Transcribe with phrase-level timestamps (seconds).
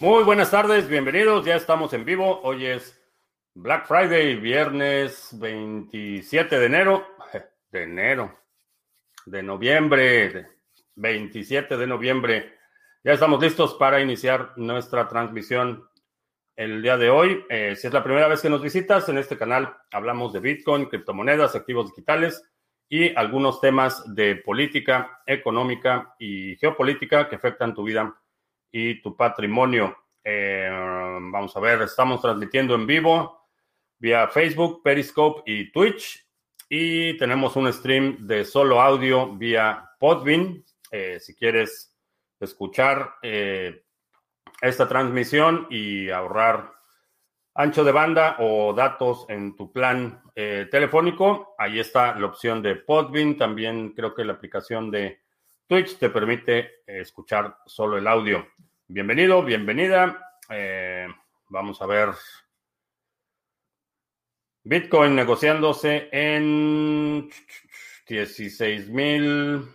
[0.00, 1.44] Muy buenas tardes, bienvenidos.
[1.44, 2.40] Ya estamos en vivo.
[2.42, 2.98] Hoy es
[3.52, 7.06] Black Friday, viernes 27 de enero.
[7.70, 8.34] De enero.
[9.26, 10.46] De noviembre.
[10.96, 12.54] 27 de noviembre.
[13.04, 15.86] Ya estamos listos para iniciar nuestra transmisión
[16.56, 17.44] el día de hoy.
[17.50, 20.86] Eh, si es la primera vez que nos visitas, en este canal hablamos de Bitcoin,
[20.86, 22.42] criptomonedas, activos digitales
[22.88, 28.16] y algunos temas de política, económica y geopolítica que afectan tu vida
[28.72, 29.96] y tu patrimonio.
[30.22, 33.48] Eh, vamos a ver, estamos transmitiendo en vivo
[33.98, 36.26] vía Facebook, Periscope y Twitch.
[36.68, 40.64] Y tenemos un stream de solo audio vía Podbean.
[40.90, 41.96] Eh, si quieres
[42.38, 43.84] escuchar eh,
[44.60, 46.72] esta transmisión y ahorrar
[47.54, 50.22] ancho de banda o datos en tu plan
[50.70, 53.36] telefónico, ahí está la opción de Podbean.
[53.36, 55.20] También creo que la aplicación de
[55.66, 58.46] Twitch te permite escuchar solo el audio.
[58.92, 60.34] Bienvenido, bienvenida.
[60.48, 61.06] Eh,
[61.48, 62.08] vamos a ver.
[64.64, 67.30] Bitcoin negociándose en
[68.08, 69.68] 16.700.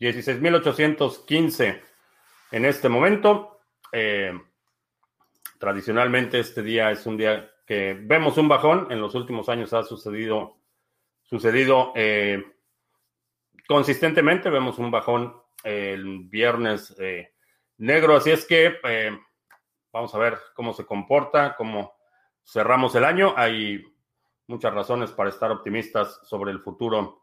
[0.00, 1.80] 16.815
[2.50, 3.60] en este momento.
[3.92, 4.32] Eh,
[5.60, 8.88] tradicionalmente este día es un día que vemos un bajón.
[8.90, 10.56] En los últimos años ha sucedido,
[11.22, 12.44] sucedido eh,
[13.68, 14.50] consistentemente.
[14.50, 17.32] Vemos un bajón el viernes eh,
[17.78, 18.16] negro.
[18.16, 19.18] Así es que eh,
[19.92, 21.94] vamos a ver cómo se comporta, cómo
[22.44, 23.34] cerramos el año.
[23.36, 23.84] Hay
[24.46, 27.22] muchas razones para estar optimistas sobre el futuro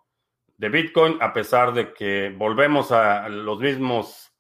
[0.57, 4.31] de Bitcoin, a pesar de que volvemos a los mismos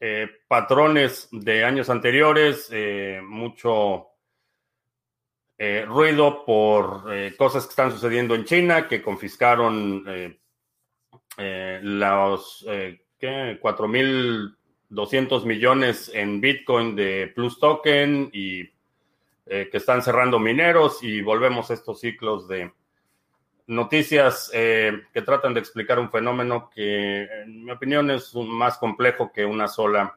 [0.00, 2.70] eh, patrones de años anteriores,
[3.22, 4.06] mucho
[5.86, 7.04] ruido por
[7.36, 10.04] cosas que están sucediendo en China, que confiscaron
[11.36, 12.64] los
[13.18, 13.58] ¿qué?
[13.60, 18.62] 4.200 millones en Bitcoin de Plus Token y
[19.46, 22.72] eh, que están cerrando mineros y volvemos a estos ciclos de
[23.68, 29.30] noticias eh, que tratan de explicar un fenómeno que, en mi opinión, es más complejo
[29.30, 30.16] que una sola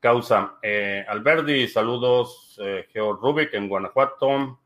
[0.00, 0.54] causa.
[0.62, 4.60] Eh, Alberdi, saludos, eh, Geo Rubik en Guanajuato.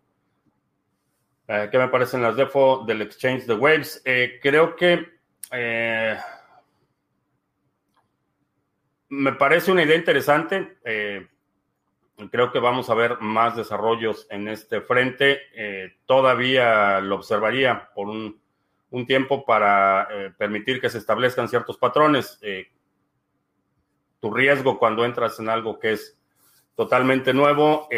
[1.46, 4.04] ¿Qué me parecen las defo del exchange de Waves?
[4.40, 5.04] creo que
[9.10, 10.78] me parece una idea interesante.
[10.84, 11.26] Eh,
[12.30, 15.40] creo que vamos a ver más desarrollos en este frente.
[15.54, 18.40] Eh, todavía lo observaría por un,
[19.06, 22.40] tiempo para eh, permitir que se establezcan ciertos patrones.
[24.20, 26.18] tu riesgo cuando entras en algo que es
[26.74, 27.88] totalmente nuevo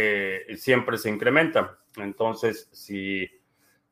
[0.56, 1.78] siempre se incrementa.
[1.96, 3.28] Entonces, si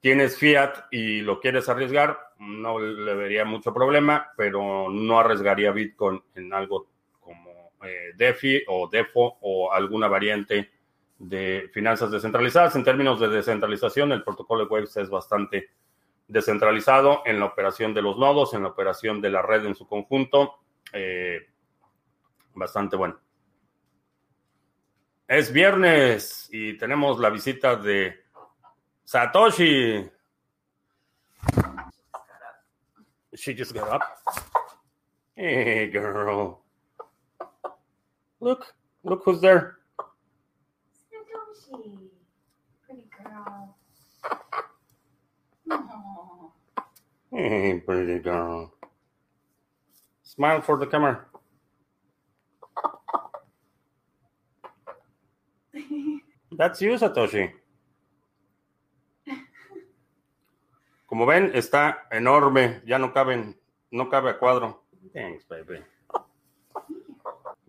[0.00, 6.22] tienes fiat y lo quieres arriesgar, no le vería mucho problema, pero no arriesgaría Bitcoin
[6.34, 6.88] en algo
[7.82, 10.70] eh, DeFi o DEFO o alguna variante
[11.18, 12.74] de finanzas descentralizadas.
[12.76, 15.70] En términos de descentralización, el protocolo de Waves es bastante
[16.26, 19.86] descentralizado en la operación de los nodos, en la operación de la red en su
[19.86, 20.60] conjunto.
[20.92, 21.46] Eh,
[22.54, 23.20] bastante bueno.
[25.28, 28.24] Es viernes y tenemos la visita de
[29.04, 30.10] Satoshi.
[33.32, 34.02] She just got up.
[35.36, 36.59] Hey, girl.
[38.40, 38.74] Look,
[39.04, 39.76] look who's there.
[41.70, 42.08] Satoshi.
[42.86, 43.76] Pretty girl.
[45.68, 46.50] Aww.
[47.30, 48.72] Hey, pretty girl.
[50.22, 51.26] Smile for the camera.
[56.52, 57.52] That's you, Satoshi.
[61.06, 62.80] Como ven, está enorme.
[62.86, 63.56] Ya no caben,
[63.90, 64.78] no cabe a cuadro.
[65.12, 65.82] Thanks, baby.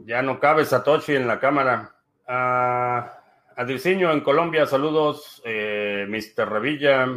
[0.05, 1.95] Ya no cabe Satoshi en la cámara.
[2.27, 3.21] A
[3.55, 5.41] Adirciño en Colombia, saludos.
[5.45, 6.49] Eh, Mr.
[6.49, 7.07] Revilla.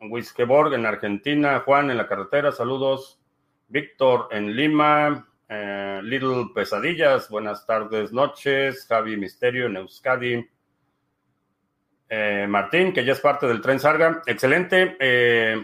[0.00, 1.60] Wiskeborg en Argentina.
[1.60, 3.20] Juan en la carretera, saludos.
[3.68, 5.28] Víctor en Lima.
[5.48, 8.86] Eh, Little Pesadillas, buenas tardes, noches.
[8.86, 10.46] Javi Misterio en Euskadi.
[12.08, 14.22] Eh, Martín, que ya es parte del tren Sarga.
[14.26, 14.96] Excelente.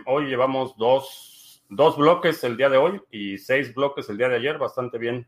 [0.06, 4.36] hoy llevamos dos, dos bloques el día de hoy y seis bloques el día de
[4.36, 4.56] ayer.
[4.56, 5.26] Bastante bien.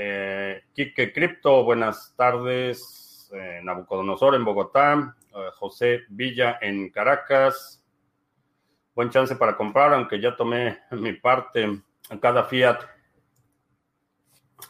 [0.00, 3.28] Eh, Quique Cripto, buenas tardes.
[3.34, 5.16] Eh, Nabucodonosor en Bogotá.
[5.34, 7.84] Eh, José Villa en Caracas.
[8.94, 11.82] Buen chance para comprar, aunque ya tomé mi parte.
[12.20, 12.80] Cada fiat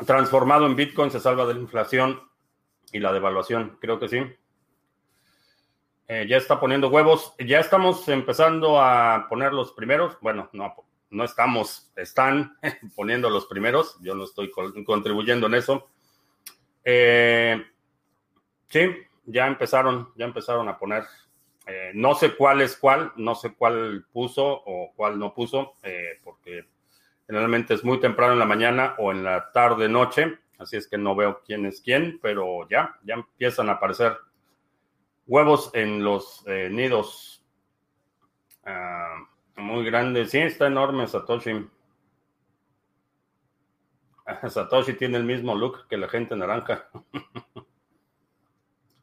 [0.07, 2.23] transformado en Bitcoin se salva de la inflación
[2.91, 3.77] y la devaluación.
[3.83, 4.23] Creo que sí.
[6.09, 7.35] ya está poniendo huevos.
[7.39, 10.19] Ya estamos empezando a poner los primeros.
[10.23, 10.75] Bueno, no,
[11.11, 12.57] no estamos, están
[12.97, 13.99] poniendo los primeros.
[14.01, 14.51] Yo no estoy
[14.85, 15.89] contribuyendo en eso.
[16.85, 17.63] Eh,
[18.69, 18.91] sí,
[19.27, 21.05] ya empezaron, ya empezaron a poner.
[21.67, 26.19] Eh, no sé cuál es cuál, no sé cuál puso o cuál no puso, eh,
[26.25, 26.65] porque
[27.27, 30.97] generalmente es muy temprano en la mañana o en la tarde noche, así es que
[30.97, 34.17] no veo quién es quién, pero ya, ya empiezan a aparecer
[35.27, 37.45] huevos en los nidos.
[38.65, 39.29] Ah,
[39.59, 41.69] muy grandes, sí, está enorme Satoshi.
[44.49, 46.89] Satoshi tiene el mismo look que la gente naranja.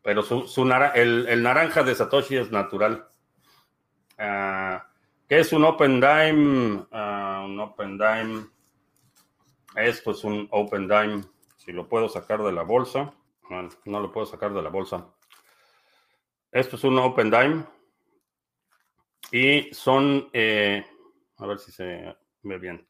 [0.03, 0.45] Pero su,
[0.93, 3.07] el, naranja de Satoshi es natural.
[4.19, 4.87] Ah,
[5.27, 6.85] ¿Qué es un Open Dime?
[6.91, 8.45] Ah, un Open Dime.
[9.75, 11.23] Esto es un Open Dime.
[11.57, 13.11] Si lo puedo sacar de la bolsa.
[13.85, 15.07] no lo puedo sacar de la bolsa.
[16.51, 17.65] Esto es un Open Dime.
[19.31, 20.29] Y son.
[20.33, 20.85] Eh,
[21.37, 22.87] a ver si se ve bien.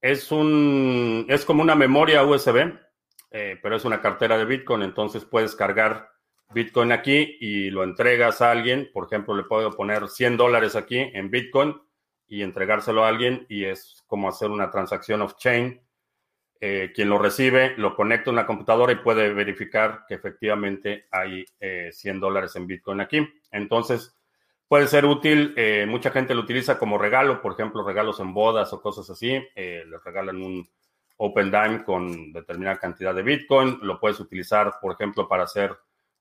[0.00, 1.26] Es un.
[1.28, 2.72] Es como una memoria USB.
[3.32, 4.82] Eh, pero es una cartera de Bitcoin.
[4.82, 6.10] Entonces puedes cargar
[6.52, 8.90] Bitcoin aquí y lo entregas a alguien.
[8.92, 11.80] Por ejemplo, le puedo poner 100 dólares aquí en Bitcoin
[12.26, 15.80] y entregárselo a alguien y es como hacer una transacción off-chain.
[16.62, 21.46] Eh, quien lo recibe lo conecta a una computadora y puede verificar que efectivamente hay
[21.90, 23.26] 100 eh, dólares en Bitcoin aquí.
[23.50, 24.19] Entonces,
[24.70, 25.52] puede ser útil.
[25.56, 29.32] Eh, mucha gente lo utiliza como regalo, por ejemplo, regalos en bodas o cosas así.
[29.56, 30.64] les regalan un
[31.16, 33.80] Open Dime con determinada cantidad de Bitcoin.
[33.82, 35.76] Lo puedes utilizar, por ejemplo, para hacer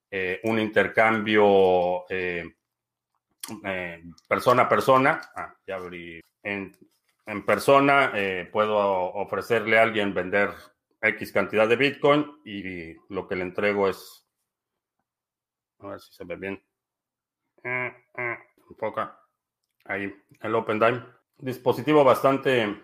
[0.10, 2.56] eh, un intercambio eh,
[3.64, 5.22] eh, persona a persona.
[5.36, 6.20] Ah, ya abrí.
[6.42, 6.76] En,
[7.28, 8.14] en persona
[8.52, 10.50] puedo ofrecerle a alguien vender
[11.00, 14.26] X cantidad de Bitcoin y lo que le entrego es.
[15.82, 16.69] A ver si se ve bien.
[17.64, 19.10] Un poco.
[19.86, 21.04] Ahí, el OpenDime.
[21.38, 22.84] Dispositivo bastante.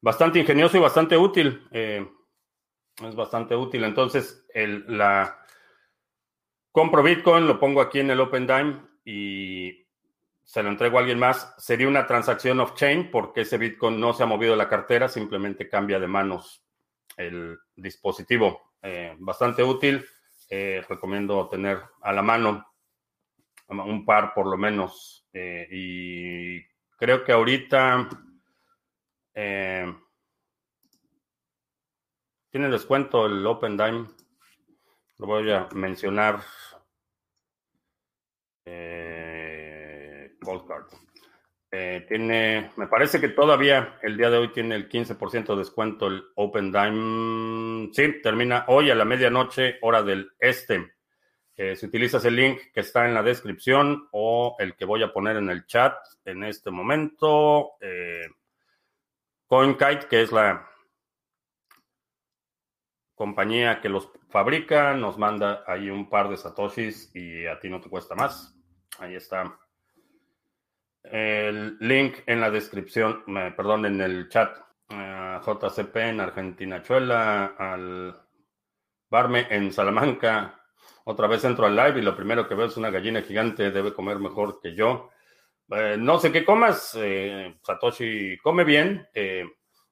[0.00, 1.66] Bastante ingenioso y bastante útil.
[1.70, 3.84] es bastante útil.
[3.84, 5.38] Entonces, el, la,
[6.76, 9.86] compro Bitcoin, lo pongo aquí en el OpenDime y
[10.44, 14.22] se lo entrego a alguien más, sería una transacción off-chain porque ese Bitcoin no se
[14.22, 16.64] ha movido de la cartera, simplemente cambia de manos
[17.16, 18.74] el dispositivo.
[18.82, 20.04] Eh, bastante útil.
[20.50, 22.64] Eh, recomiendo tener a la mano
[23.68, 25.26] un par por lo menos.
[25.32, 26.62] Eh, y
[26.96, 28.08] creo que ahorita
[29.34, 29.98] tiene
[32.70, 34.06] descuento el OpenDime.
[35.18, 36.40] Lo voy a mencionar
[38.64, 40.30] eh,
[41.72, 46.06] eh, tiene, me parece que todavía el día de hoy tiene el 15% de descuento
[46.06, 47.90] el Open Dime.
[47.92, 50.95] Sí, termina hoy a la medianoche, hora del este.
[51.56, 55.12] Eh, si utilizas el link que está en la descripción o el que voy a
[55.12, 58.26] poner en el chat en este momento, eh,
[59.46, 60.68] CoinKite, que es la
[63.14, 67.80] compañía que los fabrica, nos manda ahí un par de satoshis y a ti no
[67.80, 68.54] te cuesta más.
[68.98, 69.58] Ahí está.
[71.02, 73.24] El link en la descripción,
[73.56, 74.58] perdón, en el chat.
[74.88, 78.20] JCP en Argentina Chuela, al
[79.10, 80.55] Barme en Salamanca.
[81.08, 83.94] Otra vez entro al live y lo primero que veo es una gallina gigante, debe
[83.94, 85.10] comer mejor que yo.
[85.70, 89.06] Eh, no sé qué comas, eh, Satoshi come bien.
[89.14, 89.44] Eh,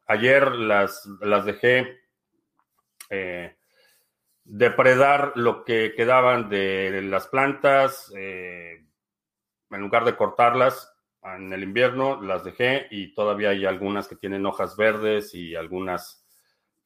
[0.08, 2.00] ayer las, las dejé
[4.42, 8.84] depredar lo que quedaban de las plantas en
[9.70, 14.76] lugar de cortarlas en el invierno, las dejé y todavía hay algunas que tienen hojas
[14.76, 16.23] verdes y algunas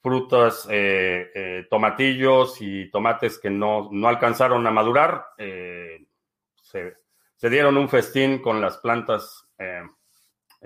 [0.01, 5.27] frutas, eh, eh, tomatillos y tomates que no, alcanzaron a madurar.
[5.39, 6.07] Eh,
[6.63, 6.95] se,
[7.49, 9.49] dieron un festín con las plantas,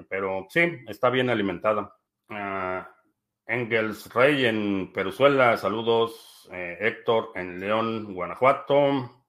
[0.09, 1.95] pero sí, está bien alimentada.
[2.29, 2.89] Ah,
[3.47, 6.49] Engels Rey en Peruzuela, saludos.
[6.51, 9.23] Héctor en León, Guanajuato.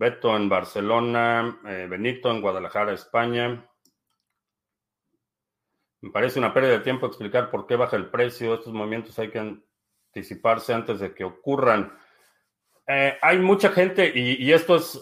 [0.00, 3.69] Beto en Barcelona, eh, Benito en Guadalajara, España.
[6.00, 8.54] Me parece una pérdida de tiempo explicar por qué baja el precio.
[8.54, 11.96] Estos movimientos hay que anticiparse antes de que ocurran.
[12.86, 15.00] Eh, hay mucha gente, y, esto es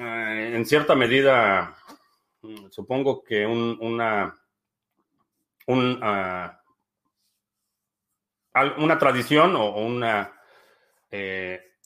[0.00, 1.76] eh, en cierta medida,
[2.42, 4.34] mm, supongo que una,
[5.68, 6.60] ah,
[8.78, 10.32] una tradición o una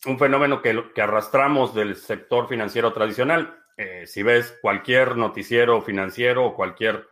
[0.06, 3.58] un fenómeno que, arrastramos del sector financiero tradicional.
[3.76, 7.08] Eh, si ves cualquier noticiero financiero o cualquier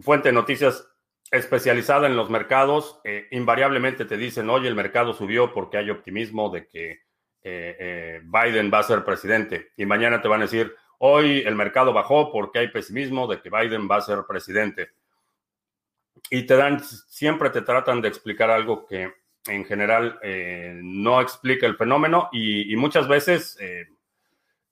[0.00, 0.88] fuente de noticias
[1.30, 6.50] especializada en los mercados, eh, invariablemente te dicen, oye, el mercado subió porque hay optimismo
[6.50, 7.00] de que
[7.42, 9.72] eh, Biden va a ser presidente.
[9.76, 13.50] Y mañana te van a decir, Hoy el mercado bajó porque hay pesimismo de que
[13.50, 14.92] Biden va a ser presidente.
[16.30, 19.12] Y te dan, siempre te tratan de explicar algo que
[19.48, 23.88] en general eh, no explica el fenómeno y, muchas veces eh,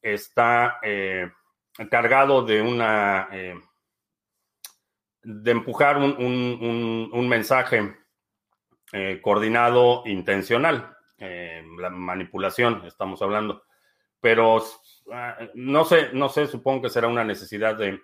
[0.01, 1.29] está eh,
[1.91, 3.29] cargado de una
[5.23, 7.97] de empujar un, mensaje
[9.23, 13.65] coordinado intencional, la manipulación, estamos hablando.
[14.21, 14.63] Pero
[15.13, 18.01] ah, no sé, no sé, supongo que será una necesidad de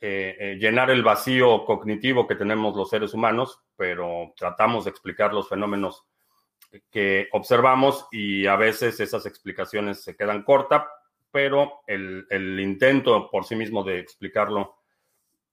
[0.00, 6.04] llenar el vacío cognitivo que tenemos los seres humanos pero tratamos de explicar los fenómenos
[6.90, 10.84] que observamos y a veces esas explicaciones se quedan cortas,
[11.30, 12.26] pero el,
[12.60, 14.76] intento por sí mismo de explicarlo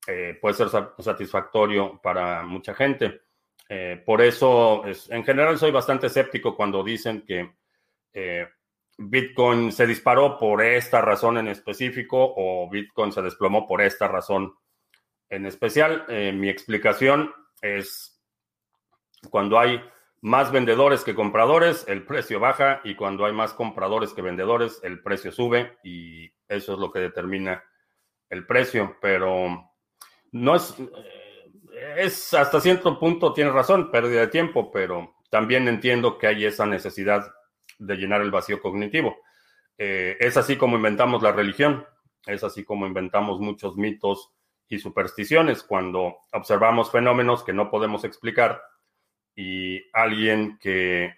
[0.07, 3.21] eh, puede ser satisfactorio para mucha gente.
[3.69, 7.55] Eh, por eso, en general, soy bastante escéptico cuando dicen que
[8.13, 8.47] eh,
[8.97, 14.53] Bitcoin se disparó por esta razón en específico o Bitcoin se desplomó por esta razón
[15.29, 16.05] en especial.
[16.33, 18.21] mi explicación es
[19.29, 19.81] cuando hay
[20.21, 25.01] más vendedores que compradores, el precio baja y cuando hay más compradores que vendedores, el
[25.01, 27.63] precio sube y eso es lo que determina
[28.29, 29.70] el precio, pero
[30.31, 36.17] no es, eh, es hasta cierto punto, tiene razón, pérdida de tiempo, pero también entiendo
[36.17, 37.31] que hay esa necesidad
[37.79, 39.17] de llenar el vacío cognitivo.
[39.77, 41.85] Eh, es así como inventamos la religión,
[42.25, 44.31] es así como inventamos muchos mitos
[44.67, 48.61] y supersticiones cuando observamos fenómenos que no podemos explicar
[49.35, 51.15] y alguien que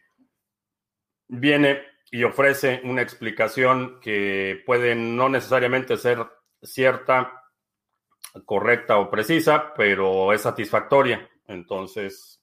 [1.28, 6.26] viene y ofrece una explicación que puede no necesariamente ser
[6.62, 7.43] cierta,
[8.46, 11.30] correcta o precisa, pero es satisfactoria.
[11.48, 12.42] Entonces,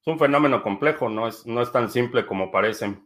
[0.00, 2.98] es un fenómeno complejo, no es, no es tan simple como parece.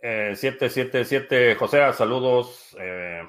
[0.00, 2.76] 777 eh, José, saludos.
[2.80, 3.26] Eh,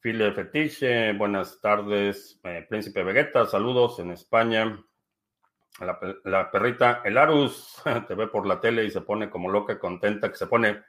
[0.00, 2.40] Fetiche, buenas tardes.
[2.44, 4.84] Eh, Príncipe Vegeta, saludos en España.
[6.24, 10.28] La, perrita, el Arus, te ve por la tele y se pone como loca, contenta,
[10.28, 10.82] que se pone,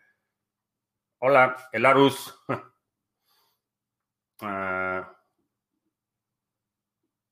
[1.20, 1.84] hola, el
[4.42, 5.16] Ah,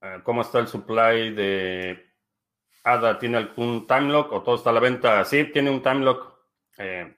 [0.00, 2.06] ah, ¿Cómo está el supply de
[2.84, 3.18] ADA?
[3.18, 5.24] ¿Tiene algún time lock o todo está a la venta?
[5.24, 6.32] Sí, tiene un time lock.
[6.78, 7.16] Eh,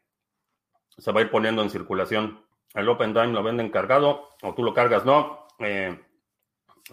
[0.96, 2.44] se va a ir poniendo en circulación.
[2.74, 5.48] El Open Time lo venden cargado o tú lo cargas, no.
[5.58, 5.98] Eh,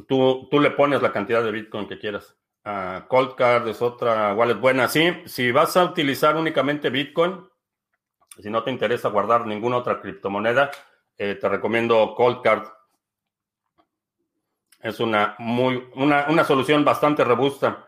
[0.08, 2.36] tú, tú le pones la cantidad de Bitcoin que quieras.
[2.66, 4.88] Uh, Cold Card es otra wallet buena.
[4.89, 7.48] Sí, si vas a utilizar únicamente Bitcoin,
[8.39, 10.72] si no te interesa guardar ninguna otra criptomoneda,
[11.18, 12.68] eh, te recomiendo Cold Card.
[14.79, 17.86] Es una, muy, una, solución bastante robusta.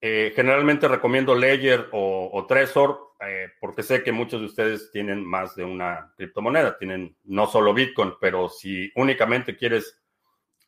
[0.00, 5.24] Eh, generalmente recomiendo Ledger o, o Trezor eh, porque sé que muchos de ustedes tienen
[5.24, 10.00] más de una criptomoneda, tienen no solo Bitcoin, pero si únicamente quieres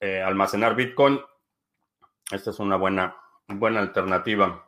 [0.01, 1.21] almacenar Bitcoin,
[2.33, 3.15] esta es una buena
[3.59, 4.67] buena alternativa.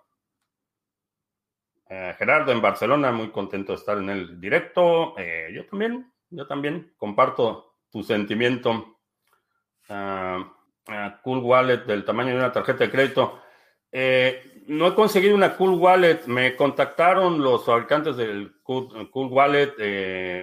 [1.89, 5.15] Eh, Gerardo en Barcelona, muy contento de estar en el directo.
[5.19, 8.99] Eh, yo también, yo también comparto tu sentimiento.
[9.89, 10.53] Ah,
[11.23, 13.43] cool Wallet del tamaño de una tarjeta de crédito.
[13.91, 16.27] Eh, no he conseguido una Cool Wallet.
[16.27, 19.75] Me contactaron los fabricantes del Cool, Wallet,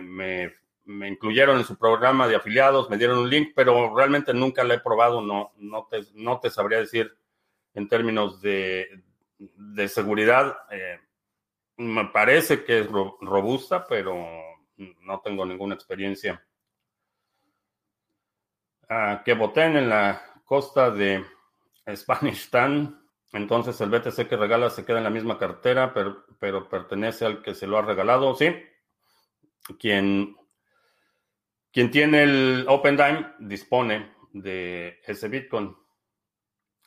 [0.03, 0.53] me,
[0.85, 4.75] me, incluyeron en su programa de afiliados, me dieron un link, pero realmente nunca la
[4.75, 5.21] he probado.
[5.21, 7.11] No, no, te, no te sabría decir
[7.73, 9.01] en términos de,
[9.87, 10.57] seguridad.
[10.69, 10.99] Eh,
[11.77, 14.15] me parece que es robusta, pero
[14.77, 16.43] no tengo ninguna experiencia.
[18.89, 21.23] Ah, que voten en la costa de
[21.95, 22.99] Spanish Town.
[23.31, 27.43] Entonces el BTC que regala se queda en la misma cartera, pero, pero pertenece al
[27.43, 28.33] que se lo ha regalado.
[28.33, 28.51] Sí.
[29.79, 30.35] Quien,
[31.71, 35.77] quien tiene el Open Dime dispone de ese Bitcoin.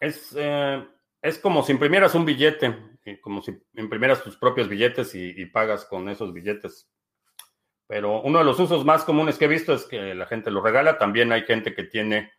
[0.00, 0.84] Es, eh,
[1.20, 6.08] es como si imprimieras un billete, como si imprimieras tus propios billetes y, pagas con
[6.08, 6.90] esos billetes.
[7.86, 10.60] Pero uno de los usos más comunes que he visto es que la gente lo
[10.60, 10.98] regala.
[10.98, 12.32] También hay gente que tiene,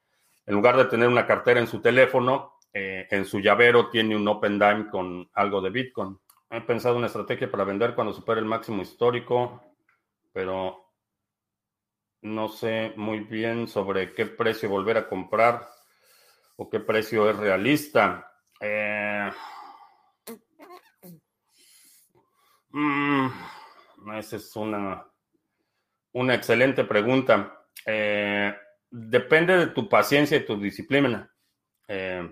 [0.46, 4.28] en lugar de tener una cartera en su teléfono, eh, en su llavero tiene un
[4.28, 6.20] Open Dime con algo de Bitcoin.
[6.50, 9.64] He pensado una estrategia para vender cuando supere el máximo histórico,
[10.32, 10.92] pero
[12.22, 15.68] no sé muy bien sobre qué precio volver a comprar
[16.56, 18.32] o qué precio es realista.
[18.60, 19.32] Eh,
[22.70, 23.28] mm,
[24.18, 25.06] esa es una,
[26.14, 27.66] una excelente pregunta.
[27.86, 28.56] Eh,
[28.94, 31.30] depende de tu paciencia y tu disciplina.
[31.88, 32.30] Eh,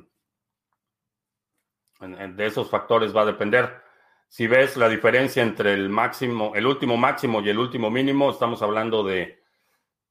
[2.00, 3.82] de esos factores va a depender.
[4.30, 8.62] Si ves la diferencia entre el máximo, el último máximo y el último mínimo, estamos
[8.62, 9.42] hablando de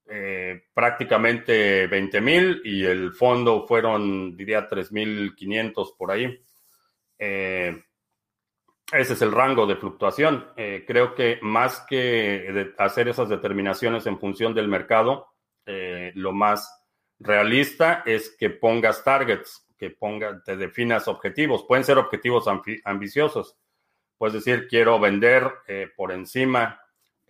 [0.07, 6.37] eh, prácticamente 20 mil y el fondo fueron, diría, 3.500 por ahí.
[7.17, 7.81] Eh,
[8.91, 10.49] ese es el rango de fluctuación.
[10.85, 15.30] Creo que más que hacer esas determinaciones en función del mercado,
[16.15, 16.69] lo más
[17.19, 21.65] realista es que pongas targets, que ponga, te definas objetivos.
[21.67, 22.45] Pueden ser objetivos
[22.83, 23.57] ambiciosos.
[24.17, 25.51] Puedes decir, quiero vender
[25.95, 26.81] por encima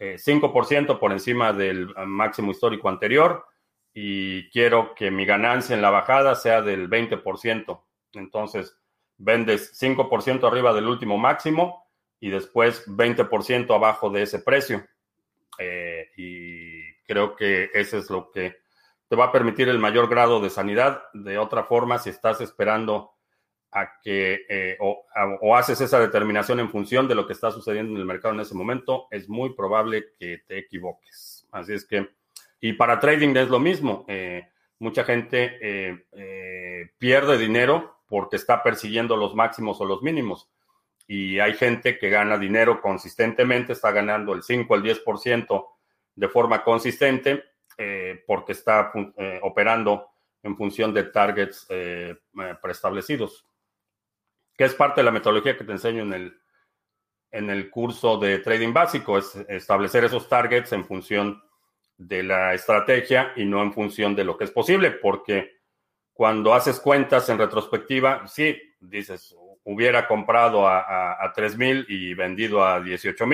[0.01, 3.45] 5% eh, por encima del máximo histórico anterior
[3.93, 7.83] y quiero que mi ganancia en la bajada sea del 20%.
[8.13, 8.75] Entonces,
[9.17, 11.86] vendes 5% arriba del último máximo
[12.19, 14.86] y después 20% abajo de ese precio.
[15.60, 16.50] Eh, y
[17.12, 18.56] creo que eso es lo que
[19.10, 21.03] te va a permitir el mayor grado de sanidad.
[21.13, 23.12] De otra forma, si estás esperando
[23.70, 27.98] a que eh, o, haces esa determinación en función de lo que está sucediendo en
[27.98, 31.46] el mercado en ese momento, es muy probable que te equivoques.
[31.51, 32.12] Así es que,
[32.62, 34.06] y para trading es lo mismo.
[34.08, 34.48] Eh,
[34.80, 40.50] mucha gente eh, pierde dinero porque está persiguiendo los máximos o los mínimos.
[41.08, 45.65] Y hay gente que gana dinero consistentemente, está ganando el 5 al 10%
[46.15, 47.44] de forma consistente
[48.27, 48.91] porque está
[49.41, 50.08] operando
[50.44, 51.68] en función de targets
[52.62, 53.48] preestablecidos.
[54.56, 56.41] Que es parte de la metodología que te enseño en el,
[57.32, 61.41] en el curso de trading básico, es establecer esos targets en función
[61.98, 65.62] de la estrategia y no en función de lo que es posible, porque
[66.13, 72.65] cuando haces cuentas en retrospectiva, sí, dices, hubiera comprado a, a, 3 mil y vendido
[72.65, 73.25] a 18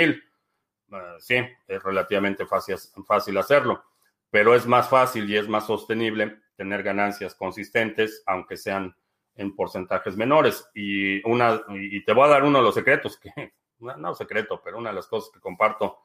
[0.92, 1.36] Ah, sí,
[1.68, 3.84] es relativamente fácil, fácil hacerlo,
[4.30, 8.96] pero es más fácil y es más sostenible tener ganancias consistentes, aunque sean
[9.36, 10.70] en porcentajes menores.
[10.74, 13.32] Y, una, y te voy a dar uno de los secretos, que
[13.80, 16.00] no, secreto, pero una de las cosas que comparto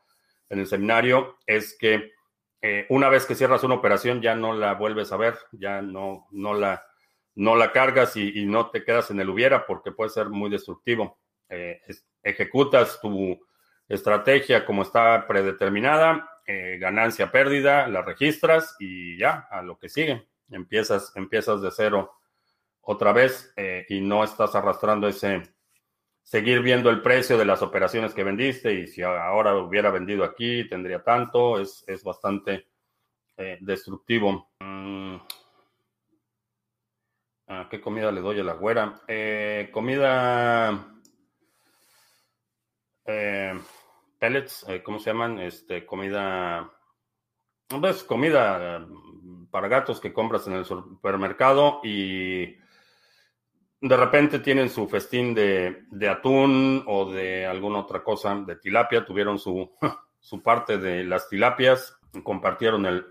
[0.49, 2.13] en el seminario es que
[2.61, 6.29] eh, una vez que cierras una operación ya no la vuelves a ver, ya no,
[6.31, 6.85] no, la,
[7.35, 11.19] no la cargas y, no te quedas en el hubiera porque puede ser muy destructivo.
[11.49, 11.81] Eh,
[12.23, 13.41] ejecutas tu
[13.95, 20.27] estrategia como está predeterminada, eh, ganancia, pérdida, la registras y ya, a lo que sigue.
[20.51, 22.13] Empiezas, empiezas de cero
[22.81, 25.43] otra vez eh, y no estás arrastrando ese,
[26.23, 30.69] seguir viendo el precio de las operaciones que vendiste y si ahora hubiera vendido aquí
[30.69, 32.69] tendría tanto, es, es bastante
[33.37, 34.51] eh, destructivo.
[34.61, 35.17] Mm.
[37.49, 39.03] Ah, ¿Qué comida le doy a la güera?
[39.07, 39.71] Eh,
[44.23, 45.41] pellets, ¿cómo se llaman?
[45.41, 46.71] Este, comida...
[47.67, 48.87] Pues comida
[49.51, 52.55] para gatos que compras en el supermercado y
[53.81, 59.41] de repente tienen su festín de, atún o de alguna otra cosa, de tilapia, tuvieron
[59.41, 59.73] su,
[60.21, 63.05] su parte de las tilapias, compartieron el,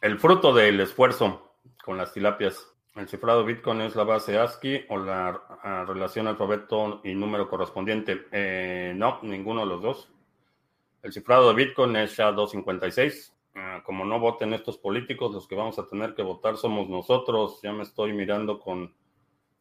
[0.00, 2.73] el fruto del esfuerzo con las tilapias.
[2.96, 8.26] El cifrado Bitcoin es la base ASCII o la relación alfabeto y número correspondiente.
[8.30, 10.12] Eh, no, ninguno de los dos.
[11.02, 13.32] El cifrado de Bitcoin es SHA-256.
[13.56, 17.58] Ah, como no voten estos políticos, los que vamos a tener que votar somos nosotros.
[17.62, 18.94] Ya me estoy mirando con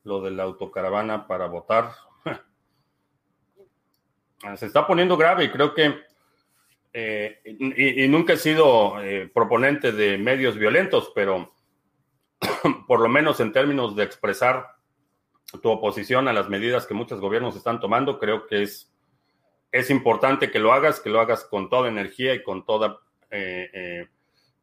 [0.03, 1.89] lo de la autocaravana para votar.
[4.57, 6.01] Se está poniendo grave y creo que,
[6.93, 11.52] eh, y, nunca he sido eh, proponente de medios violentos, pero
[12.87, 14.75] por lo menos en términos de expresar
[15.61, 18.91] tu oposición a las medidas que muchos gobiernos están tomando, creo que es,
[19.71, 23.69] es importante que lo hagas, que lo hagas con toda energía y con toda eh,
[23.73, 24.07] eh,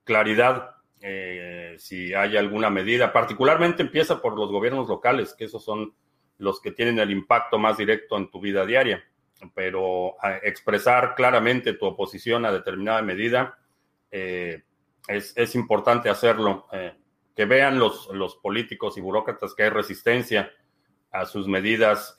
[0.05, 3.13] claridad eh, si hay alguna medida.
[3.13, 5.95] Particularmente empieza por los gobiernos locales, que esos son
[6.39, 9.05] los que tienen el impacto más directo en tu vida diaria.
[9.55, 13.59] Pero expresar claramente tu oposición a determinada medida
[14.11, 14.63] es,
[15.09, 16.67] es, importante hacerlo.
[17.35, 20.53] Que vean los, los políticos y burócratas que hay resistencia
[21.11, 22.17] a sus medidas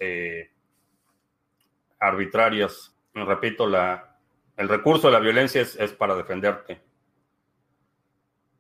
[2.00, 2.96] arbitrarias.
[3.14, 4.12] Repito, la,
[4.58, 6.82] el recurso de la violencia es, para defenderte.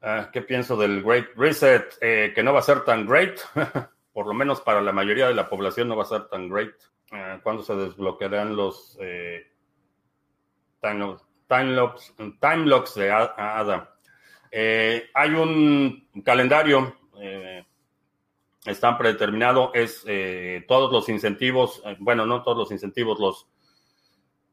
[0.01, 1.95] Ah, ¿Qué pienso del Great Reset?
[2.01, 3.39] Eh, que no va a ser tan great.
[4.13, 6.73] Por lo menos para la mayoría de la población no va a ser tan great.
[7.11, 9.45] Ah, ¿Cuándo se desbloquearán los eh,
[10.81, 11.75] time,
[12.65, 13.95] locks, de ADA?
[14.51, 16.97] Eh, hay un calendario,
[18.65, 20.05] está predeterminado, es
[20.67, 23.47] todos los incentivos, bueno, no todos los incentivos, los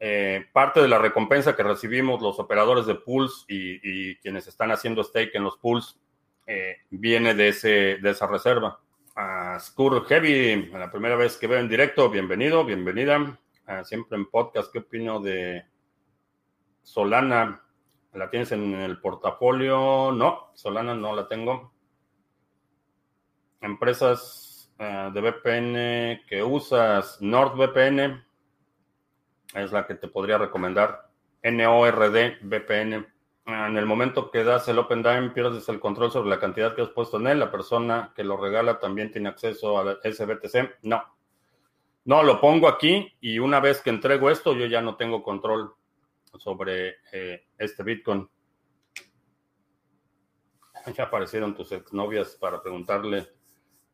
[0.01, 5.03] eh, parte de la recompensa que recibimos los operadores de pools y, quienes están haciendo
[5.03, 5.99] stake en los pools
[6.47, 8.81] eh, viene de, ese, de esa reserva.
[9.17, 13.41] A Skur Heavy, la primera vez que veo en directo, bienvenido, bienvenida.
[13.83, 15.65] siempre en podcast, ¿qué opino de
[16.83, 17.61] Solana?
[18.15, 20.13] ¿La tienes en el portafolio?
[20.13, 21.73] No, Solana no la tengo.
[23.61, 28.25] Empresas eh, de VPN que usas, NordVPN
[29.55, 31.09] es la que te podría recomendar.
[31.43, 33.07] NORD VPN.
[33.47, 36.83] En el momento que das el Open Dime, pierdes el control sobre la cantidad que
[36.83, 37.39] has puesto en él.
[37.39, 40.79] La persona que lo regala también tiene acceso a SBTC.
[40.83, 41.03] No.
[42.05, 45.75] No, lo pongo aquí y una vez que entrego esto, yo ya no tengo control
[46.39, 48.29] sobre eh, este Bitcoin.
[50.95, 53.29] Ya aparecieron tus exnovias para preguntarle,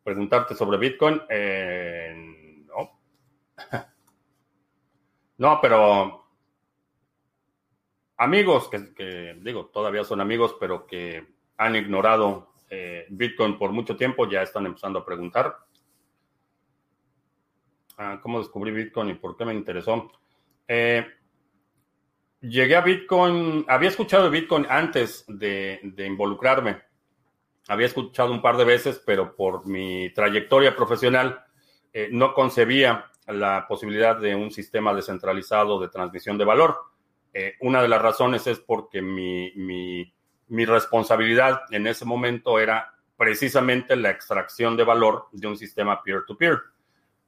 [0.03, 1.21] preguntarte sobre Bitcoin.
[1.29, 3.01] Eh, no.
[5.39, 6.25] no, pero
[8.17, 14.29] amigos que, digo, todavía son amigos, pero que han ignorado eh, Bitcoin por mucho tiempo,
[14.29, 15.57] ya están empezando a preguntar.
[17.97, 20.11] Ah, ¿Cómo descubrí Bitcoin y por qué me interesó?
[22.49, 26.83] Llegué a Bitcoin, había escuchado de Bitcoin antes de, involucrarme.
[27.69, 31.45] Había escuchado un par de veces, pero por mi trayectoria profesional
[31.93, 36.77] eh, no concebía la posibilidad de un sistema descentralizado de transmisión de valor.
[37.33, 43.97] Eh, una de las razones es porque mi, mi, responsabilidad en ese momento era precisamente
[43.97, 46.61] la extracción de valor de un sistema peer-to-peer.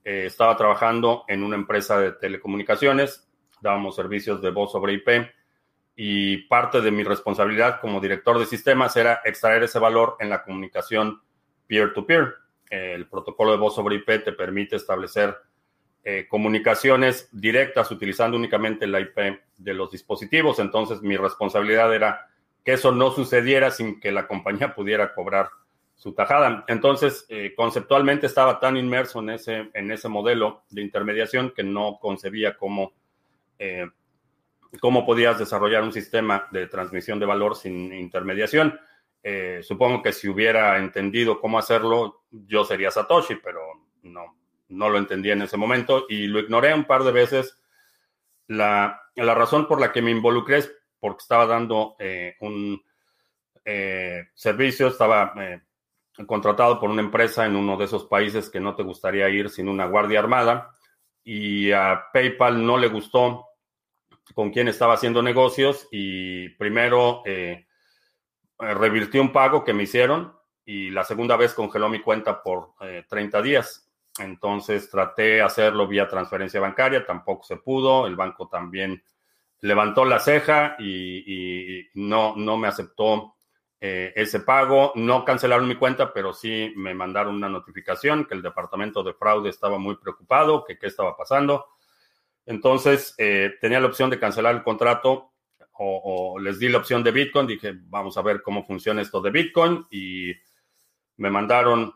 [0.05, 3.26] Eh, estaba trabajando en una empresa de telecomunicaciones,
[3.61, 5.09] dábamos servicios de voz sobre IP
[5.95, 10.43] y parte de mi responsabilidad como director de sistemas era extraer ese valor en la
[10.43, 11.21] comunicación
[11.67, 12.35] peer-to-peer.
[12.71, 15.37] el protocolo de voz sobre IP te permite establecer
[16.05, 20.59] eh, comunicaciones directas utilizando únicamente la IP de los dispositivos.
[20.59, 22.29] Entonces mi responsabilidad era
[22.65, 25.49] que eso no sucediera sin que la compañía pudiera cobrar
[25.97, 26.65] su tajada.
[26.69, 31.99] Entonces, eh, conceptualmente estaba tan inmerso en ese, en ese modelo de intermediación que no
[32.01, 32.93] concebía cómo,
[33.59, 33.87] eh,
[34.81, 38.79] cómo podías desarrollar un sistema de transmisión de valor sin intermediación.
[39.63, 43.61] supongo que si hubiera entendido cómo hacerlo, yo sería Satoshi, pero
[44.03, 44.37] no,
[44.69, 47.59] no lo entendía en ese momento y lo ignoré un par de veces.
[48.49, 52.83] La, razón por la que me involucré es porque estaba dando eh, un
[53.65, 55.61] eh, servicio, estaba eh,
[56.27, 59.69] contratado por una empresa en uno de esos países que no te gustaría ir sin
[59.69, 60.76] una guardia armada
[61.29, 63.47] y a PayPal no le gustó
[64.33, 67.25] con quién estaba haciendo negocios y primero
[68.57, 70.33] revirtió un pago que me hicieron
[70.65, 72.75] y la segunda vez congeló mi cuenta por
[73.09, 73.91] 30 días.
[74.21, 78.07] Entonces traté de hacerlo vía transferencia bancaria, tampoco se pudo.
[78.07, 79.03] El banco también
[79.63, 83.36] levantó la ceja y, no, no me aceptó
[83.89, 84.93] eh, ese pago.
[84.97, 89.51] No cancelaron mi cuenta, pero sí me mandaron una notificación que el departamento de fraude
[89.51, 91.67] estaba muy preocupado, que qué estaba pasando.
[92.45, 95.35] Entonces eh, tenía la opción de cancelar el contrato
[95.79, 97.47] o, les di la opción de Bitcoin.
[97.47, 100.33] Dije, vamos a ver cómo funciona esto de Bitcoin y
[101.19, 101.95] me mandaron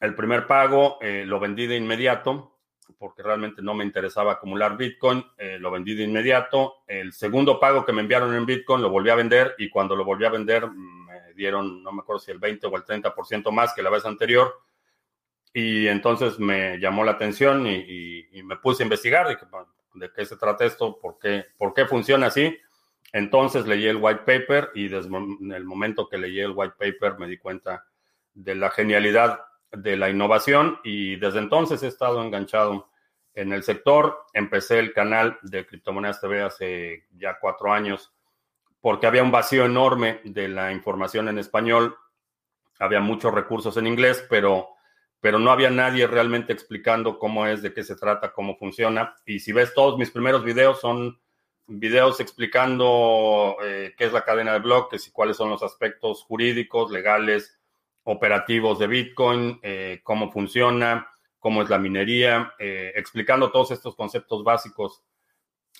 [0.00, 2.55] el primer pago eh, lo vendí de inmediato
[2.98, 6.76] porque realmente no me interesaba acumular Bitcoin, eh, lo vendí de inmediato.
[6.86, 10.04] El segundo pago que me enviaron en Bitcoin lo volví a vender y cuando lo
[10.04, 13.74] volví a vender me dieron, no me acuerdo si el 20 o el 30% más
[13.74, 14.54] que la vez anterior.
[15.52, 19.36] Y entonces me llamó la atención y, me puse a investigar de,
[19.94, 22.56] de, qué se trata esto, por qué, por qué funciona así.
[23.12, 27.26] Entonces leí el white paper y desde el momento que leí el white paper me
[27.26, 27.86] di cuenta
[28.34, 29.40] de la genialidad
[29.76, 32.88] de la innovación y desde entonces he estado enganchado
[33.34, 34.24] en el sector.
[34.32, 38.12] Empecé el canal de Criptomonedas TV hace ya cuatro años
[38.80, 41.96] porque había un vacío enorme de la información en español.
[42.78, 44.68] Había muchos recursos en inglés, pero,
[45.20, 49.16] pero no había nadie realmente explicando cómo es, de qué se trata, cómo funciona.
[49.24, 51.18] Y si ves todos mis primeros videos, son
[51.66, 56.92] videos explicando eh, qué es la cadena de bloques y cuáles son los aspectos jurídicos,
[56.92, 57.58] legales,
[58.08, 61.08] operativos de Bitcoin, eh, cómo funciona,
[61.40, 65.02] cómo es la minería, eh, explicando todos estos conceptos básicos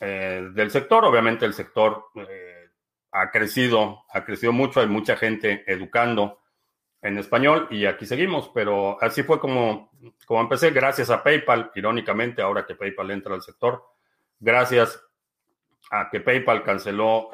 [0.01, 1.05] eh, del sector.
[1.05, 2.07] Obviamente el sector
[3.13, 6.41] ha crecido, ha crecido mucho, hay mucha gente educando
[7.01, 9.93] en español y aquí seguimos, pero así fue como,
[10.27, 13.85] como empecé, gracias a PayPal, irónicamente, ahora que PayPal entra al sector,
[14.41, 15.01] gracias
[15.93, 17.31] a que PayPal canceló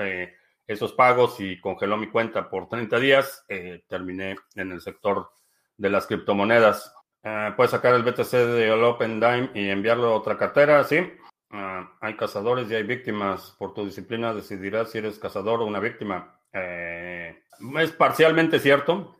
[0.66, 5.30] esos pagos y congeló mi cuenta por 30 días, eh, terminé en el sector
[5.76, 6.94] de las criptomonedas.
[7.22, 10.96] Eh, puedes sacar el BTC de Open Dime y enviarlo a otra cartera, sí.
[10.96, 13.54] Eh, hay cazadores y hay víctimas.
[13.58, 16.38] Por tu disciplina decidirás si eres cazador o una víctima.
[16.52, 19.18] es parcialmente cierto.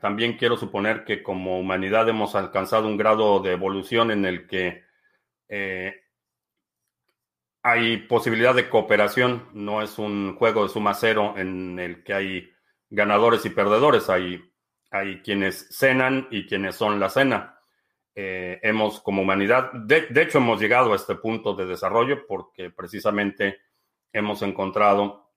[0.00, 4.82] también quiero suponer que como humanidad hemos alcanzado un grado de evolución en el que
[7.70, 12.50] hay posibilidad de cooperación, no es un juego de suma cero en el que hay
[12.88, 14.42] ganadores y perdedores, hay,
[14.90, 17.60] hay quienes cenan y quienes son la cena.
[18.14, 22.70] Eh, hemos como humanidad, de, de, hecho hemos llegado a este punto de desarrollo porque
[22.70, 23.60] precisamente
[24.12, 25.30] hemos encontrado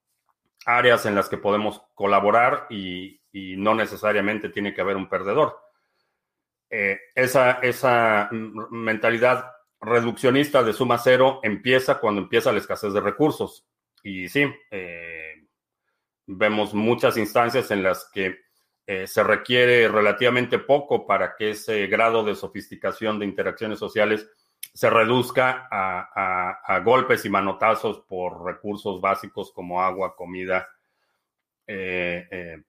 [0.65, 5.59] áreas en las que podemos colaborar y, y no necesariamente tiene que haber un perdedor.
[6.69, 13.65] Eh, esa, esa mentalidad reduccionista de suma cero empieza cuando empieza la escasez de recursos.
[14.03, 15.47] Y sí, eh,
[16.27, 18.39] vemos muchas instancias en las que
[18.85, 24.29] eh, se requiere relativamente poco para que ese grado de sofisticación de interacciones sociales
[24.73, 30.67] se reduzca a, golpes y manotazos por recursos básicos como agua, comida.
[31.67, 32.63] Eh,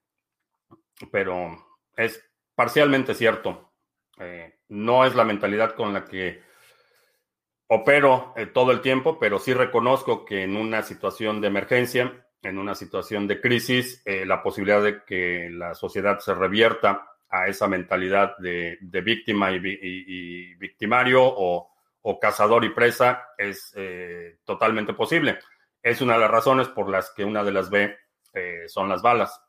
[1.11, 1.51] pero
[1.97, 3.73] es parcialmente cierto.
[4.69, 6.43] No es la mentalidad con la que
[7.75, 12.59] opero eh, todo el tiempo, pero sí reconozco que en una situación de emergencia, en
[12.59, 17.67] una situación de crisis, eh, la posibilidad de que la sociedad se revierta a esa
[17.69, 21.71] mentalidad de, de víctima y, y, y victimario o,
[22.03, 25.39] o, cazador y presa es eh, totalmente posible.
[25.83, 27.97] Es una de las razones por las que una de las B
[28.35, 29.41] eh, son las balas.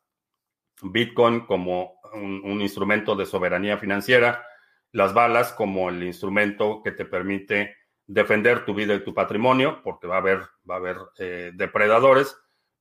[0.82, 4.46] Bitcoin como un, un instrumento de soberanía financiera,
[4.94, 7.76] las balas como el instrumento que te permite
[8.14, 12.38] defender tu vida y tu patrimonio, porque va a haber, va a haber eh, depredadores,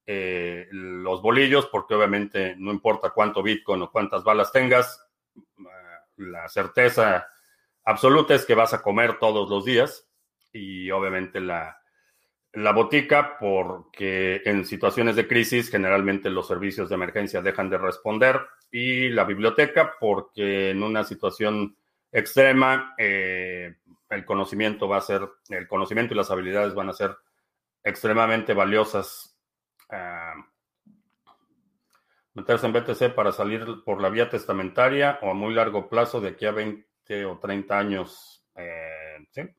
[0.07, 5.05] eh, los bolillos, porque obviamente no importa cuánto Bitcoin o cuántas balas tengas,
[6.17, 7.27] la certeza
[7.85, 10.09] absoluta es que vas a comer todos los días
[10.53, 11.81] y obviamente la,
[12.53, 18.41] la botica, porque en situaciones de crisis generalmente los servicios de emergencia dejan de responder
[18.71, 21.77] y la biblioteca, porque en una situación
[22.13, 23.77] extrema, eh,
[24.13, 27.17] el conocimiento va a ser, el conocimiento y las habilidades van a ser
[27.83, 29.37] extremadamente valiosas.
[29.89, 30.53] Uh,
[32.35, 36.31] meterse en BTC para salir por la vía testamentaria o a muy largo plazo de
[36.31, 38.45] aquí a 20 o 30 años.
[38.55, 39.55] Eh.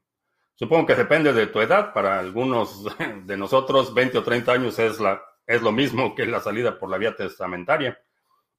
[0.56, 1.94] Supongo que depende de tu edad.
[1.94, 2.86] Para algunos
[3.26, 6.90] de nosotros, 20 o 30 años es, la, es lo mismo que la salida por
[6.90, 8.00] la vía testamentaria.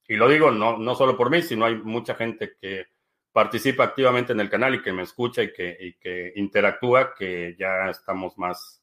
[0.06, 2.86] Y lo digo no, no solo por mí, sino hay mucha gente que
[3.34, 8.38] participa activamente en el canal y que me escucha y que, interactúa, que ya estamos
[8.38, 8.80] más,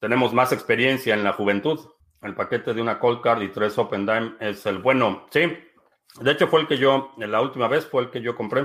[0.00, 1.78] tenemos más experiencia en la juventud.
[2.22, 5.26] El paquete de una Cold Card y tres Open Dime es el bueno.
[5.30, 5.54] Sí,
[6.18, 8.62] de hecho fue el que yo, la última vez fue el que yo compré.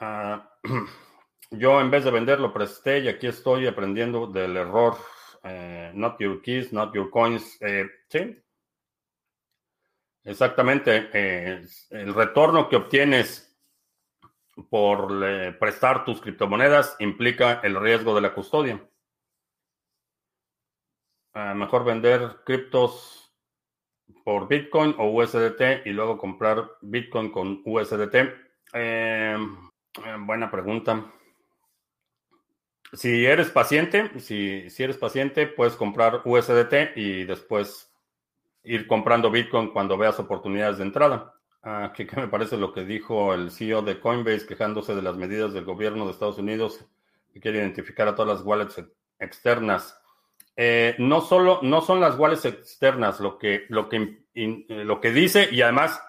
[0.00, 0.38] Uh,
[1.50, 4.94] yo en vez de vender lo presté y aquí estoy aprendiendo del error.
[5.42, 7.60] Eh, not your keys, not your coins.
[7.60, 8.40] Eh, sí.
[10.22, 11.10] Exactamente.
[11.12, 13.51] Eh, el retorno que obtienes
[14.70, 18.82] por eh, prestar tus criptomonedas implica el riesgo de la custodia.
[21.34, 23.32] Uh, mejor vender criptos
[24.24, 28.14] por Bitcoin o USDT y luego comprar Bitcoin con USDT.
[28.74, 29.36] Eh,
[30.04, 31.10] eh, buena pregunta.
[32.92, 37.90] Si eres paciente, si, si eres paciente, puedes comprar USDT y después
[38.64, 41.34] ir comprando Bitcoin cuando veas oportunidades de entrada.
[41.64, 45.16] Ah, ¿qué, ¿Qué me parece lo que dijo el CEO de Coinbase quejándose de las
[45.16, 46.84] medidas del gobierno de Estados Unidos
[47.32, 48.82] que quiere identificar a todas las wallets
[49.20, 49.96] externas?
[50.56, 55.12] Eh, no solo no son las wallets externas lo que, lo que, in, lo que
[55.12, 56.02] dice y además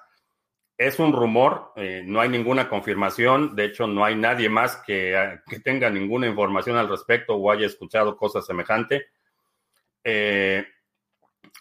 [0.76, 5.40] es un rumor, eh, no hay ninguna confirmación, de hecho no hay nadie más que,
[5.48, 9.06] que, tenga ninguna información al respecto o haya escuchado cosas semejantes.
[10.04, 10.66] Eh,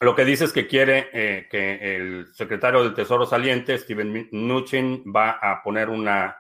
[0.01, 5.05] lo que dice es que quiere eh, que el secretario del Tesoro saliente, Steven Mnuchin,
[5.05, 6.39] va a poner una,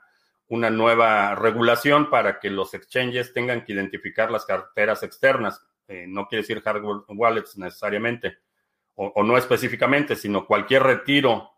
[0.49, 5.65] una nueva regulación para que los exchanges tengan que identificar las carteras externas.
[5.87, 8.39] Eh, no quiere decir hardware wallets necesariamente,
[8.95, 11.51] o, no específicamente, sino cualquier retiro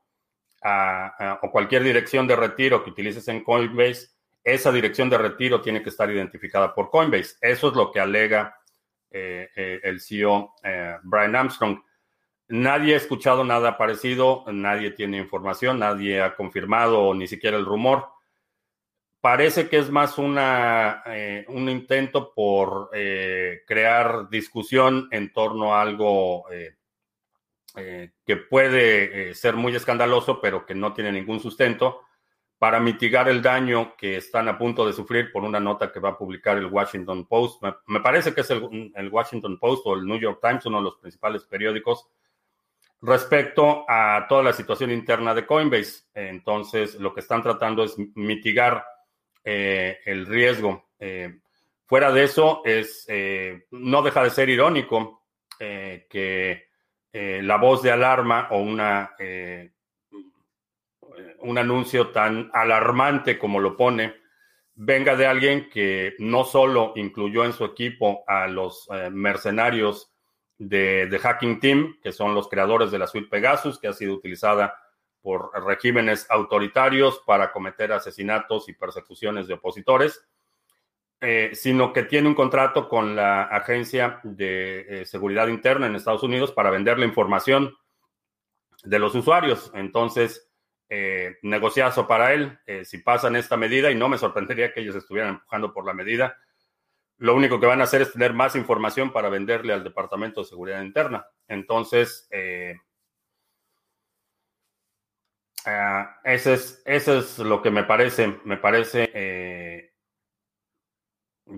[1.42, 5.88] o cualquier dirección de retiro que utilices en Coinbase, esa dirección de retiro tiene que
[5.88, 7.36] estar identificada por Coinbase.
[7.40, 8.56] Eso es lo que alega
[9.14, 11.78] el CEO eh, Brian Armstrong.
[12.48, 18.08] Nadie ha escuchado nada parecido, nadie tiene información, nadie ha confirmado ni siquiera el rumor.
[19.20, 25.80] Parece que es más una, eh, un intento por eh, crear discusión en torno a
[25.80, 32.03] algo eh, que puede ser muy escandaloso, pero que no tiene ningún sustento
[32.64, 36.08] para mitigar el daño que están a punto de sufrir por una nota que va
[36.08, 37.62] a publicar el Washington Post.
[37.88, 40.96] Me, parece que es el, Washington Post o el New York Times, uno de los
[40.96, 42.08] principales periódicos,
[43.02, 46.04] respecto a toda la situación interna de Coinbase.
[46.14, 48.82] Entonces, lo que están tratando es mitigar
[49.44, 50.88] eh, el riesgo.
[50.98, 51.40] Eh,
[51.84, 55.26] fuera de eso, es, eh, no deja de ser irónico
[55.58, 56.64] que
[57.12, 59.14] la voz de alarma o una,
[61.40, 64.14] un anuncio tan alarmante como lo pone
[64.76, 70.12] venga de alguien que no solo incluyó en su equipo a los mercenarios
[70.58, 74.14] de, de, Hacking Team, que son los creadores de la suite Pegasus, que ha sido
[74.14, 74.76] utilizada
[75.24, 80.22] por regímenes autoritarios para cometer asesinatos y persecuciones de opositores,
[81.20, 86.22] eh, sino que tiene un contrato con la Agencia de eh, Seguridad Interna en Estados
[86.22, 87.74] Unidos para vender la información
[88.82, 89.72] de los usuarios.
[89.74, 90.52] Entonces,
[90.88, 92.58] eh, negociazo para él.
[92.84, 96.36] si pasan esta medida, y no me sorprendería que ellos estuvieran empujando por la medida,
[97.18, 100.48] lo único que van a hacer es tener más información para venderle al Departamento de
[100.48, 101.26] Seguridad Interna.
[101.48, 102.28] Entonces,
[105.64, 108.40] ah, ese, es, ese es lo que me parece.
[108.44, 109.92] Me parece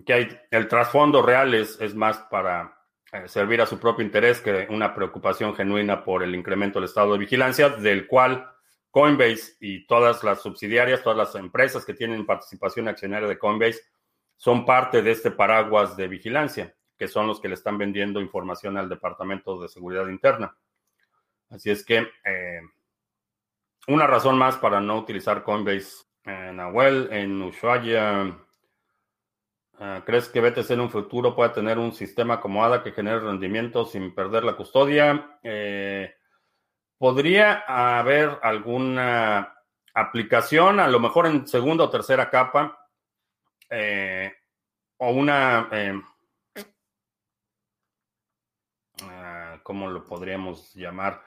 [0.04, 2.76] que hay, el trasfondo real es, es más para
[3.12, 7.12] eh, servir a su propio interés que una preocupación genuina por el incremento del estado
[7.12, 8.52] de vigilancia, del cual
[8.96, 13.82] Coinbase y todas las subsidiarias, todas las empresas que tienen participación accionaria de Coinbase
[14.38, 18.78] son parte de este paraguas de vigilancia, que son los que le están vendiendo información
[18.78, 20.56] al Departamento de Seguridad Interna.
[21.50, 22.60] Así es que eh,
[23.88, 28.34] una razón más para no utilizar Coinbase en Nahuel, en Ushuaia,
[29.78, 33.20] Ah, ¿Crees que BTC en un futuro pueda tener un sistema como ADA que genere
[33.20, 35.38] rendimiento sin perder la custodia?
[35.42, 36.14] Eh,
[36.98, 39.54] podría haber alguna
[39.94, 42.78] aplicación, a lo mejor en segunda o tercera capa,
[43.70, 44.32] eh,
[44.98, 46.00] o una, eh,
[49.02, 51.22] ah, ¿cómo lo podríamos llamar?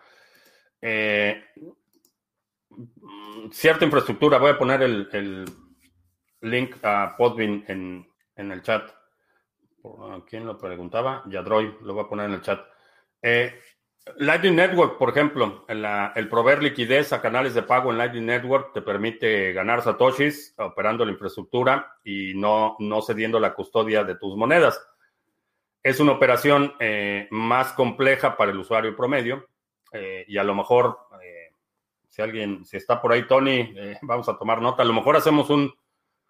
[3.51, 4.37] cierta infraestructura.
[4.37, 5.45] Voy a poner el,
[6.41, 8.89] link a Podbean en, en el chat.
[10.27, 11.23] ¿Quién lo preguntaba?
[11.27, 12.61] Yadroy, lo voy a poner en el chat.
[13.21, 13.59] Eh,
[14.17, 18.81] Lightning Network, por ejemplo, el proveer liquidez a canales de pago en Lightning Network te
[18.81, 24.81] permite ganar satoshis operando la infraestructura y no, no cediendo la custodia de tus monedas.
[25.83, 29.47] Es una operación eh, más compleja para el usuario promedio
[29.91, 30.97] eh, y a lo mejor,
[32.07, 35.49] si alguien, si está por ahí Tony, vamos a tomar nota, a lo mejor hacemos
[35.49, 35.71] un,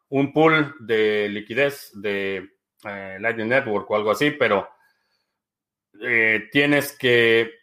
[0.10, 2.49] un pool de liquidez de
[2.84, 4.69] eh, Lightning Network o algo así, pero
[6.01, 7.59] eh, tienes que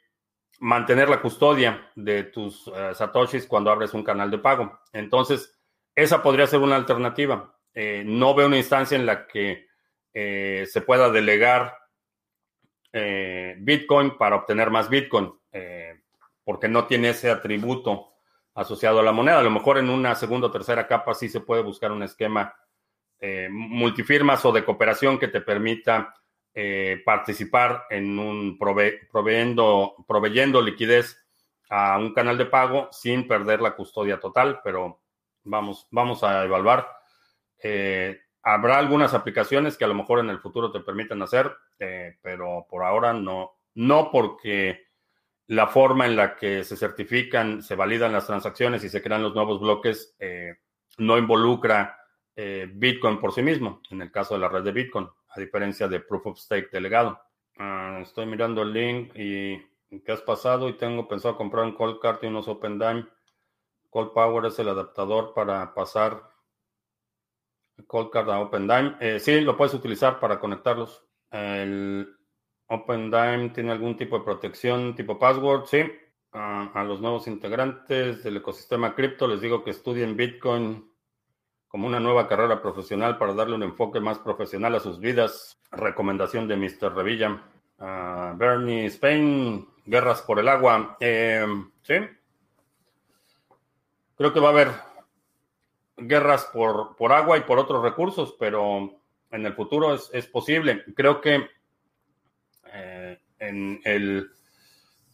[0.61, 4.81] mantener la custodia de tus eh, satoshis cuando abres un canal de pago.
[4.93, 5.59] Entonces,
[5.95, 7.55] esa podría ser una alternativa.
[8.05, 9.67] no veo una instancia en la que
[10.13, 11.77] se pueda delegar
[13.59, 15.33] Bitcoin para obtener más Bitcoin,
[16.45, 18.17] porque no tiene ese atributo
[18.57, 19.39] asociado a la moneda.
[19.39, 22.55] A lo mejor en una segunda o tercera capa sí se puede buscar un esquema
[23.21, 26.15] eh, multifirmas o de cooperación que te permita
[26.59, 31.23] eh, participar en un proveyendo, proveyendo liquidez
[31.69, 35.03] a un canal de pago sin perder la custodia total, pero
[35.45, 36.89] vamos, vamos a evaluar.
[37.63, 41.55] Eh, habrá algunas aplicaciones que a lo mejor en el futuro te permitan hacer,
[42.23, 44.87] pero por ahora no, no porque
[45.49, 49.35] la forma en la que se certifican, se validan las transacciones y se crean los
[49.35, 50.57] nuevos bloques eh,
[50.99, 51.99] no involucra
[52.35, 55.89] eh, Bitcoin por sí mismo, en el caso de la red de Bitcoin, a diferencia
[55.89, 57.21] de Proof of Stake delegado.
[57.59, 59.59] Ah, estoy mirando el link y
[60.01, 63.07] qué has pasado y tengo pensado comprar un Cold Card y unos OpenDime.
[63.91, 66.23] Cold Power es el adaptador para pasar
[67.87, 68.97] Cold Card a OpenDime.
[69.01, 71.07] Eh, sí, lo puedes utilizar para conectarlos.
[71.31, 72.17] El,
[72.69, 75.85] OpenDime tiene algún tipo de protección tipo password, sí.
[76.33, 80.91] a los nuevos integrantes del ecosistema cripto les digo que estudien Bitcoin
[81.77, 85.61] como una nueva carrera profesional para darle un enfoque más profesional a sus vidas.
[85.71, 86.95] Recomendación de Mr.
[86.95, 87.43] Revilla.
[88.37, 90.97] Bernie Spain, guerras por el agua.
[91.01, 91.97] Em, sí.
[94.17, 94.69] Creo que va a haber
[95.99, 98.99] guerras por, por agua y por otros recursos, pero
[99.31, 100.83] en el futuro es, es posible.
[100.95, 101.47] Creo que
[103.39, 104.31] en el,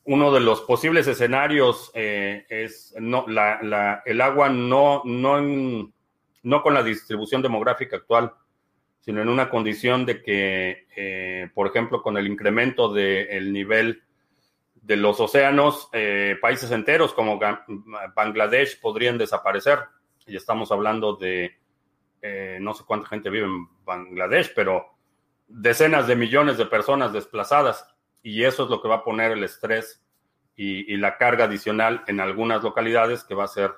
[0.05, 5.93] uno de los posibles escenarios eh, es no, la, el agua no, no,
[6.43, 8.33] no con la distribución demográfica actual,
[9.01, 14.03] sino en una condición de que, eh, por ejemplo, con el incremento del nivel
[14.75, 17.39] de los océanos, eh, países enteros como
[18.15, 19.81] Bangladesh podrían desaparecer.
[20.27, 21.59] Y estamos hablando de,
[22.61, 24.93] no sé cuánta gente vive en Bangladesh, pero
[25.49, 27.87] decenas de millones de personas desplazadas
[28.23, 30.03] y eso es lo que va a poner el estrés
[30.55, 33.73] y, la carga adicional en algunas localidades que va a ser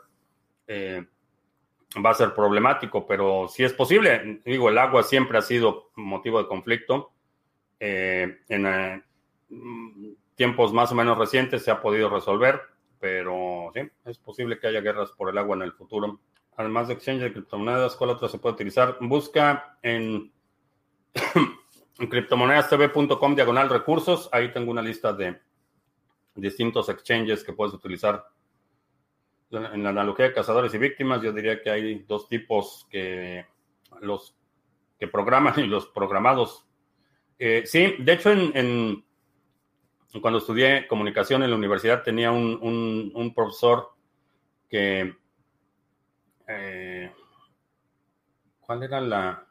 [0.66, 1.06] eh,
[2.02, 4.40] va a ser problemático, pero si es posible.
[4.44, 7.12] Digo, el agua siempre ha sido motivo de conflicto.
[7.80, 9.02] Eh, en eh,
[10.34, 12.60] tiempos más o menos recientes se ha podido resolver,
[12.98, 16.20] pero sí, es posible que haya guerras por el agua en el futuro.
[16.56, 18.96] Además de exchange de criptomonedas, ¿cuál otra se puede utilizar?
[19.00, 20.32] Busca en
[22.08, 24.28] criptomonedastv.com diagonal recursos.
[24.32, 25.40] Ahí tengo una lista de
[26.34, 28.24] distintos exchanges que puedes utilizar.
[29.50, 33.46] En la analogía de cazadores y víctimas, yo diría que hay dos tipos que
[34.00, 34.36] los
[34.98, 36.66] que programan y los programados.
[37.38, 39.04] Eh, sí, de hecho, en,
[40.20, 43.90] cuando estudié comunicación en la universidad tenía un, profesor
[44.68, 45.14] que...
[46.46, 47.12] Eh,
[48.60, 49.46] ¿Cuál era la...?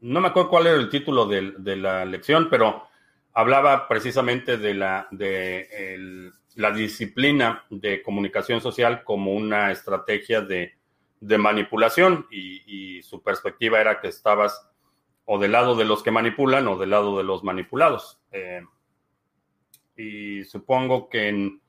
[0.00, 2.88] No me acuerdo cuál era el título de la lección, pero
[3.34, 10.74] hablaba precisamente de la, de la disciplina de comunicación social como una estrategia de,
[11.20, 14.68] manipulación y, su perspectiva era que estabas
[15.24, 18.20] o del lado de los que manipulan o del lado de los manipulados.
[18.30, 18.62] Eh,
[19.96, 21.60] y supongo que en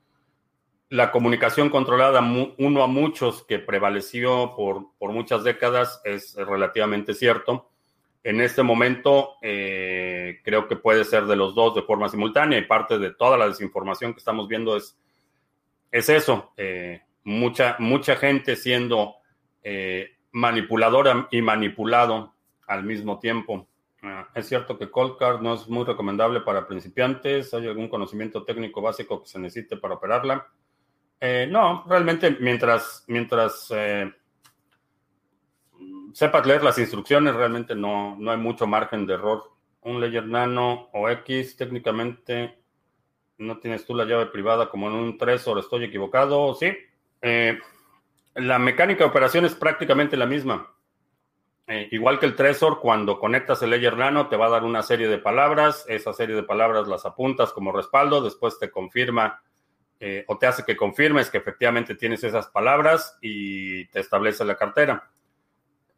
[0.89, 2.21] la comunicación controlada
[2.57, 7.72] uno a muchos que prevaleció por, por muchas décadas es relativamente cierto
[8.24, 12.65] en este momento eh, creo que puede ser de los dos de forma simultánea y
[12.65, 14.97] parte de toda la desinformación que estamos viendo es,
[15.91, 19.15] es eso, eh, mucha, mucha gente siendo
[19.61, 22.34] eh, manipuladora y manipulado
[22.67, 23.67] al mismo tiempo.
[24.01, 27.53] Ah, es cierto que Cold Card no es muy recomendable para principiantes.
[27.53, 30.47] ¿Hay algún conocimiento técnico básico que se necesite para operarla?
[31.47, 33.71] no, realmente mientras, mientras
[36.14, 39.51] sepas leer las instrucciones, realmente no, no hay mucho margen de error.
[39.82, 42.57] Un layer nano o X, técnicamente
[43.39, 46.72] no tienes tú la llave privada como en un Trezor, estoy equivocado, sí.
[47.22, 47.59] Eh,
[48.36, 50.72] la mecánica de operación es prácticamente la misma.
[51.68, 54.84] Eh, igual que el Trezor, cuando conectas el layer nano, te va a dar una
[54.84, 55.86] serie de palabras.
[55.88, 59.41] Esa serie de palabras las apuntas como respaldo, después te confirma
[59.99, 64.55] eh, o te hace que confirmes que efectivamente tienes esas palabras y te establece la
[64.55, 65.09] cartera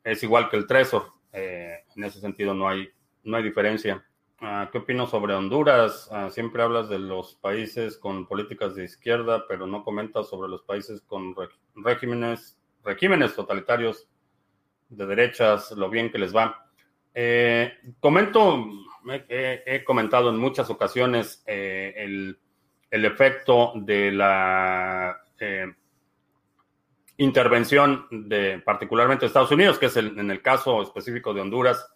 [0.05, 1.11] es igual que el Trezor.
[1.33, 2.87] Eh, en ese sentido no hay,
[3.23, 4.05] no hay diferencia.
[4.39, 6.07] Ah, ¿Qué opino sobre Honduras?
[6.11, 10.61] Ah, siempre hablas de los países con políticas de izquierda, pero no comentas sobre los
[10.61, 11.35] países con
[11.75, 14.07] regímenes, regímenes totalitarios
[14.89, 16.69] de derechas, lo bien que les va.
[17.13, 18.67] Eh, comento,
[19.07, 22.37] he, comentado en muchas ocasiones eh, el,
[22.91, 25.21] el, efecto de la
[27.17, 31.87] intervención de particularmente Estados Unidos, que es en el caso específico de Honduras,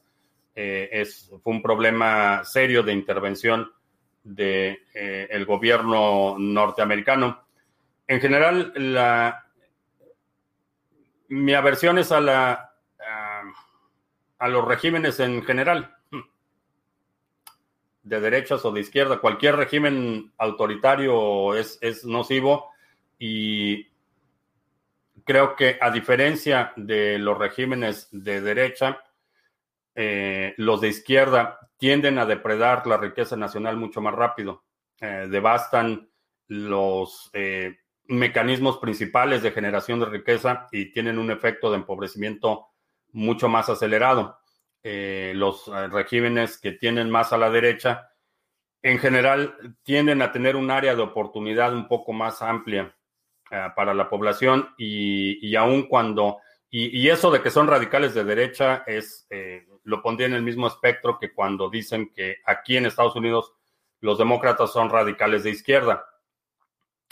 [0.56, 3.72] eh, es, fue un problema serio de intervención
[4.24, 7.46] del de, eh, gobierno norteamericano.
[8.08, 9.46] En general, la,
[11.30, 12.74] mi aversión es a, la,
[14.38, 15.96] a, los regímenes en general,
[18.04, 19.20] de derechas o de izquierda.
[19.20, 22.72] Cualquier régimen autoritario es, es nocivo
[23.20, 23.89] y
[25.30, 29.00] creo que a diferencia de los regímenes de derecha,
[29.94, 34.64] eh, los de izquierda tienden a depredar la riqueza nacional mucho más rápido.
[35.00, 36.10] Eh, devastan
[36.48, 42.66] los eh, mecanismos principales de generación de riqueza y tienen un efecto de empobrecimiento
[43.12, 44.40] mucho más acelerado.
[44.82, 48.10] los regímenes que tienen más a la derecha,
[48.82, 52.96] en general, tienden a tener un área de oportunidad un poco más amplia
[53.52, 56.38] eh, para la población y, y aun cuando,
[56.70, 60.68] y, eso de que son radicales de derecha es, eh, lo pondría en el mismo
[60.68, 63.54] espectro que cuando dicen que aquí en Estados Unidos
[64.02, 66.06] los demócratas son radicales de izquierda.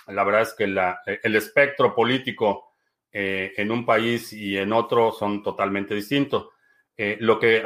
[0.05, 2.75] La verdad es que la, el espectro político
[3.11, 6.49] eh, en un país y en otro son totalmente distintos.
[6.97, 7.63] lo que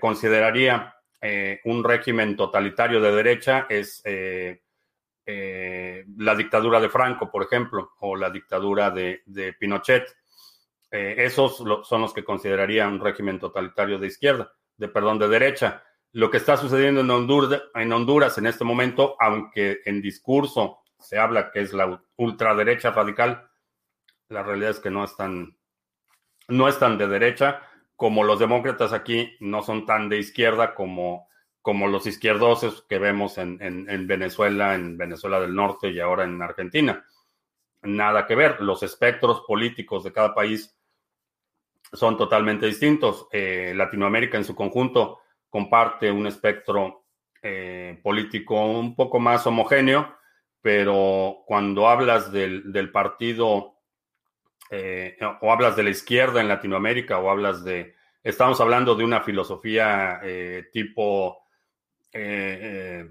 [0.00, 0.96] consideraría
[1.64, 4.02] un régimen totalitario de derecha es
[5.24, 9.22] eh, la dictadura de Franco, por ejemplo, o la dictadura de,
[9.58, 10.04] Pinochet.
[10.90, 15.82] Eh, esos son los que consideraría un régimen totalitario de izquierda, de perdón, de derecha.
[16.12, 21.18] Lo que está sucediendo en Honduras, en Honduras en este momento, aunque en discurso se
[21.18, 23.48] habla que es la ultraderecha radical,
[24.28, 25.56] la realidad es que no están,
[26.48, 27.62] no están de derecha,
[27.96, 31.28] como los demócratas aquí no son tan de izquierda como
[31.62, 33.56] como los izquierdosos que vemos en,
[34.08, 37.06] Venezuela, en Venezuela del Norte y ahora en Argentina.
[37.82, 38.60] Nada que ver.
[38.60, 40.76] Los espectros políticos de cada país
[41.92, 43.28] son totalmente distintos.
[43.30, 47.04] Eh, Latinoamérica en su conjunto comparte un espectro
[47.40, 50.16] eh, político un poco más homogéneo,
[50.60, 53.74] pero cuando hablas del, partido
[54.70, 59.20] eh, o hablas de la izquierda en Latinoamérica o hablas de, estamos hablando de una
[59.20, 60.20] filosofía
[60.72, 61.41] tipo
[62.12, 63.10] eh,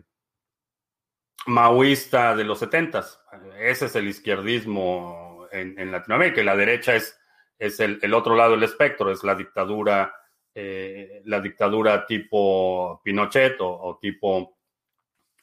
[1.48, 3.22] maoísta de los setentas.
[3.60, 7.20] Ese es el izquierdismo en, Latinoamérica y la derecha es,
[7.58, 10.14] es el, otro lado del espectro, es la dictadura,
[10.54, 14.58] la dictadura tipo Pinochet o tipo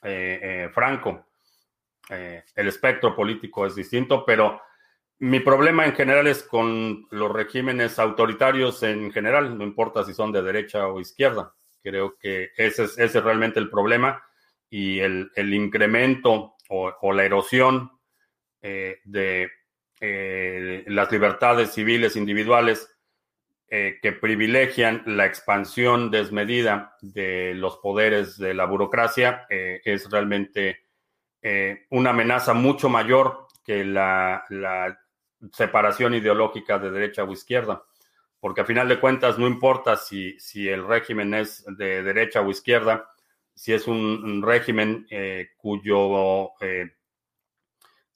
[0.01, 1.27] Franco.
[2.09, 4.61] el espectro político es distinto, pero
[5.19, 10.31] mi problema en general es con los regímenes autoritarios en general, no importa si son
[10.31, 11.53] de derecha o izquierda.
[11.81, 14.23] Creo que ese es, ese realmente el problema
[14.69, 17.91] y el, incremento o, la erosión
[18.61, 19.49] eh, de
[19.99, 22.95] eh, las libertades civiles individuales
[23.67, 30.85] eh, que privilegian la expansión desmedida de los poderes de la burocracia es realmente
[31.89, 34.99] una amenaza mucho mayor que la, la
[35.53, 37.83] separación ideológica de derecha o izquierda,
[38.39, 42.49] porque a final de cuentas no importa si, si el régimen es de derecha o
[42.49, 43.09] izquierda,
[43.53, 46.95] si es un, régimen eh, cuyo eh,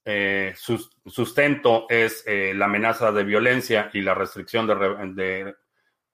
[0.05, 5.55] eh, sustento es la amenaza de violencia y la restricción de,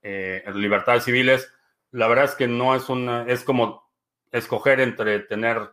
[0.01, 1.53] de libertades civiles,
[1.91, 3.91] la verdad es que no es una, es como
[4.31, 5.69] escoger entre tener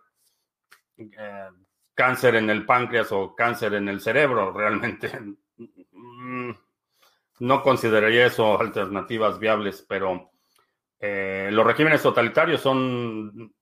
[1.95, 5.11] cáncer en el páncreas o cáncer en el cerebro, realmente.
[7.39, 10.30] No consideraría eso alternativas viables, pero
[11.01, 13.55] eh, los regímenes totalitarios son,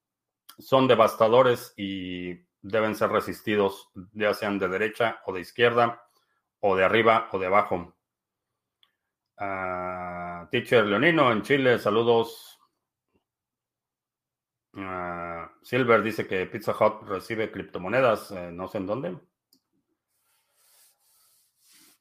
[0.58, 6.02] son devastadores y deben ser resistidos, ya sean de derecha o de izquierda,
[6.60, 7.94] o de arriba o de abajo.
[9.36, 12.58] Ah, teacher Leonino en Chile, saludos.
[14.76, 19.18] Ah, Silver dice que Pizza Hut recibe criptomonedas, eh, no sé en dónde.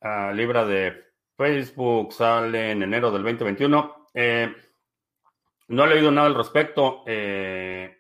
[0.02, 1.13] Ah, Libra de
[1.44, 4.08] Facebook sale en enero del 2021.
[4.14, 4.56] Eh,
[5.68, 7.04] no he leído nada al respecto.
[7.06, 7.98] Eh,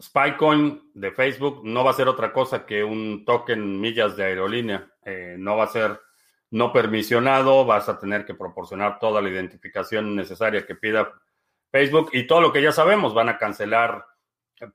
[0.00, 4.90] Spycoin de Facebook no va a ser otra cosa que un token millas de aerolínea.
[5.36, 6.00] no va a ser
[6.52, 7.66] no permisionado.
[7.66, 11.12] Vas a tener que proporcionar toda la identificación necesaria que pida
[11.70, 14.06] Facebook y todo lo que ya sabemos, van a cancelar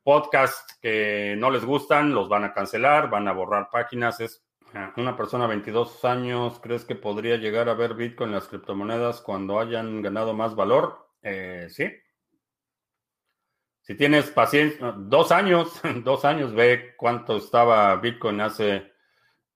[0.04, 4.20] podcasts que no les gustan, los van a cancelar, van a borrar páginas.
[4.20, 4.45] Es
[4.98, 9.22] una persona de 22 años, ¿crees que podría llegar a ver Bitcoin en las criptomonedas
[9.22, 11.10] cuando hayan ganado más valor?
[11.22, 11.92] Eh, sí.
[13.82, 18.92] Si tienes paciencia, dos años, dos años, ve cuánto estaba Bitcoin hace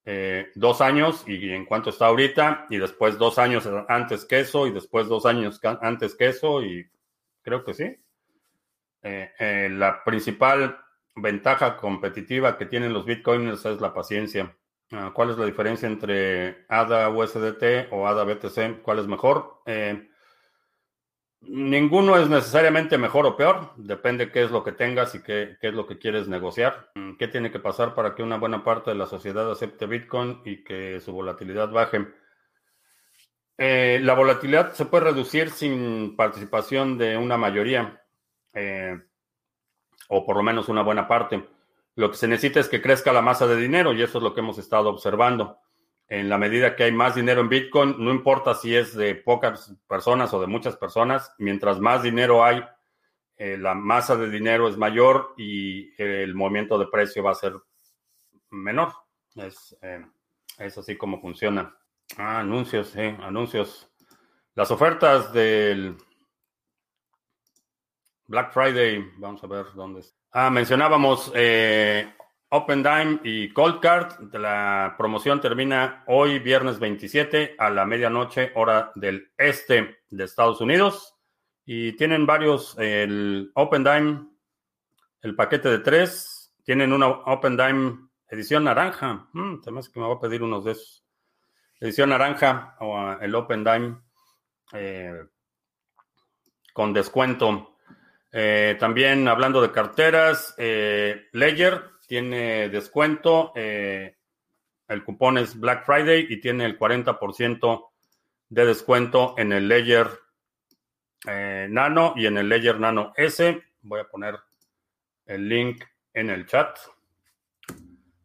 [0.06, 4.68] eh, dos años y en cuánto está ahorita, y después dos años antes que eso,
[4.68, 6.90] y después dos años antes que eso, y
[7.42, 7.96] Creo que sí.
[9.02, 10.78] Eh, la principal
[11.16, 14.56] ventaja competitiva que tienen los bitcoins es la paciencia.
[14.92, 18.82] Ah, ¿Cuál es la diferencia entre ADA USDT o ADA BTC?
[18.82, 19.62] ¿Cuál es mejor?
[19.68, 20.10] Eh,
[21.42, 23.74] ninguno es necesariamente mejor o peor.
[23.78, 26.92] Depende qué es lo que tengas y qué, qué, es lo que quieres negociar.
[26.96, 30.42] Mm, ¿Qué tiene que pasar para que una buena parte de la sociedad acepte Bitcoin
[30.44, 32.08] y que su volatilidad baje?
[33.62, 38.02] Eh, la volatilidad se puede reducir sin participación de una mayoría,
[38.54, 38.98] eh,
[40.08, 41.46] o por lo menos una buena parte.
[42.00, 44.34] Lo que se necesita es que crezca la masa de dinero y eso es lo
[44.34, 45.60] que hemos estado observando.
[46.08, 49.76] En la medida que hay más dinero en Bitcoin, no importa si es de pocas
[49.86, 52.64] personas o de muchas personas, mientras más dinero hay,
[53.36, 57.56] eh, la masa de dinero es mayor y el movimiento de precio va a ser
[58.50, 58.94] menor.
[59.36, 59.78] Es,
[60.58, 61.78] es así como funciona.
[62.16, 63.92] Ah, anuncios, anuncios.
[64.56, 65.98] Las ofertas del
[68.28, 70.19] Black Friday, vamos a ver dónde está.
[70.32, 72.14] Ah, mencionábamos eh,
[72.50, 74.34] Open Dime y Cold Card.
[74.34, 81.16] La promoción termina hoy, viernes 27, a la medianoche, hora del este de Estados Unidos.
[81.66, 84.28] Y tienen varios, el Open Dime,
[85.22, 86.54] el paquete de tres.
[86.64, 89.28] Tienen una Open Dime edición naranja.
[89.34, 91.04] Mm, hace que me va a pedir unos de esos
[91.80, 93.98] edición naranja o el Open Dime
[94.74, 95.24] eh,
[96.74, 97.78] con descuento.
[98.32, 101.30] Eh, también hablando de carteras, eh,
[102.08, 103.54] tiene descuento.
[103.56, 107.92] el cupón es Black Friday y tiene el 40%
[108.50, 110.08] de descuento en el Ledger
[111.26, 113.62] Nano y en el Ledger Nano S.
[113.82, 114.40] Voy a poner
[115.26, 116.78] el link en el chat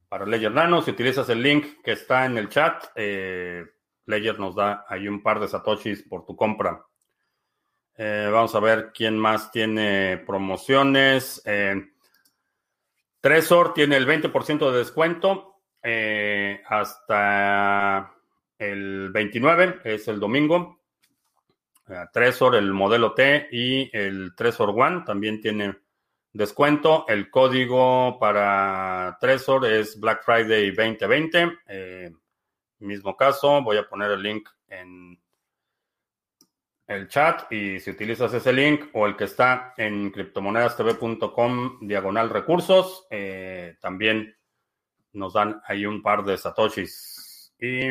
[0.09, 0.81] para Ledger Nano.
[0.81, 3.65] Si utilizas el link que está en el chat, eh,
[4.07, 6.85] Ledger nos da ahí un par de satoshis por tu compra.
[7.97, 11.43] Eh, vamos a ver quién más tiene promociones.
[11.45, 11.75] Eh,
[13.21, 15.51] Tresor tiene el 20% de descuento
[16.67, 18.15] hasta
[18.59, 20.81] el 29 es el domingo.
[21.87, 25.77] Uh, Tresor, el modelo T y el Tresor One también tiene
[26.33, 27.05] descuento.
[27.09, 31.59] El código para Tresor es Black Friday 2020.
[31.69, 32.11] Eh,
[32.79, 35.19] mismo caso, voy a poner el link en
[36.87, 43.07] el chat y si utilizas ese link o el que está en criptomonedastv.com diagonal recursos,
[43.11, 44.37] eh, también
[45.13, 47.55] nos dan ahí un par de satoshis.
[47.59, 47.91] Y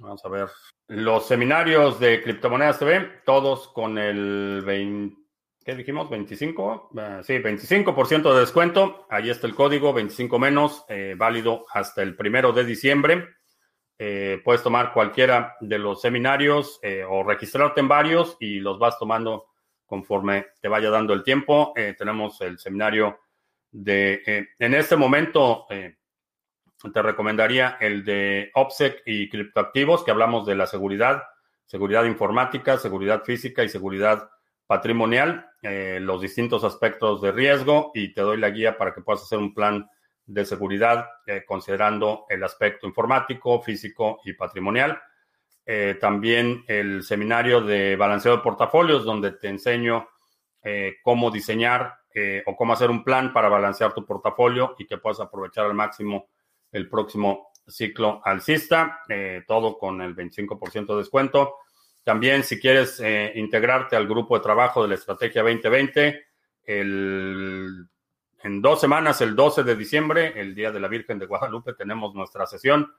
[0.00, 0.48] vamos a ver
[0.88, 5.16] los seminarios de criptomonedas TV, todos con el 20,
[5.64, 6.08] ¿qué dijimos?
[6.10, 9.06] 25, uh, sí, 25% de descuento.
[9.10, 13.35] Ahí está el código, 25 menos, eh, válido hasta el primero de diciembre.
[13.98, 18.98] Eh, puedes tomar cualquiera de los seminarios eh, o registrarte en varios y los vas
[18.98, 19.46] tomando
[19.86, 21.72] conforme te vaya dando el tiempo.
[21.76, 23.20] Eh, tenemos el seminario
[23.70, 30.66] de, en este momento, te recomendaría el de OPSEC y criptoactivos, que hablamos de la
[30.66, 31.22] seguridad,
[31.66, 34.30] seguridad informática, seguridad física y seguridad
[34.66, 39.38] patrimonial, los distintos aspectos de riesgo y te doy la guía para que puedas hacer
[39.38, 39.90] un plan
[40.26, 45.00] de seguridad, eh, considerando el aspecto informático, físico y patrimonial.
[45.64, 50.08] Eh, también el seminario de balanceo de portafolios, donde te enseño
[50.62, 51.94] eh, cómo diseñar
[52.46, 56.30] o cómo hacer un plan para balancear tu portafolio y que puedas aprovechar al máximo
[56.72, 59.02] el próximo ciclo alcista,
[59.46, 61.56] todo con el 25% de descuento.
[62.04, 63.02] También si quieres
[63.34, 66.24] integrarte al grupo de trabajo de la Estrategia 2020,
[66.64, 67.86] el
[68.46, 72.14] en dos semanas, el 12 de diciembre, el Día de la Virgen de Guadalupe, tenemos
[72.14, 72.94] nuestra sesión.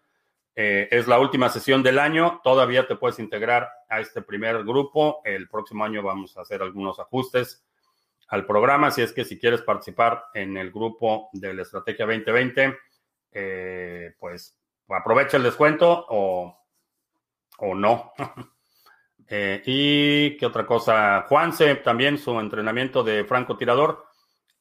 [0.54, 2.42] Eh, es la última sesión del año.
[2.44, 5.22] Todavía te puedes integrar a este primer grupo.
[5.24, 7.66] El próximo año vamos a hacer algunos ajustes
[8.28, 8.92] al programa.
[8.92, 12.78] Si es que si quieres participar en el grupo de la Estrategia 2020,
[13.32, 16.60] eh, pues aprovecha el descuento o,
[17.60, 18.12] o no.
[19.30, 24.07] eh, y qué otra cosa, Juanse, también su entrenamiento de francotirador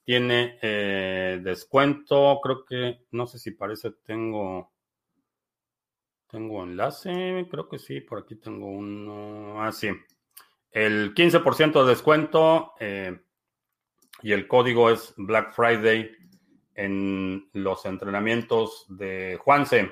[0.06, 4.72] tiene eh, descuento, creo que, no sé si parece, tengo,
[6.28, 9.88] tengo enlace, creo que sí, por aquí tengo uno, ah, sí,
[10.70, 13.18] el 15% de descuento eh,
[14.22, 16.08] y el código es Black Friday
[16.76, 19.90] en los entrenamientos de Juanse.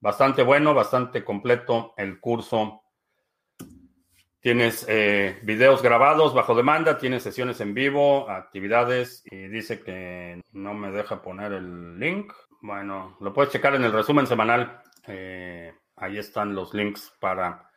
[0.00, 2.82] Bastante bueno, bastante completo el curso
[4.40, 10.72] Tienes eh, videos grabados bajo demanda, tienes sesiones en vivo, actividades y dice que no
[10.72, 12.32] me deja poner el link.
[12.62, 14.80] Bueno, lo puedes checar en el resumen semanal.
[15.06, 17.70] Eh, ahí están los links para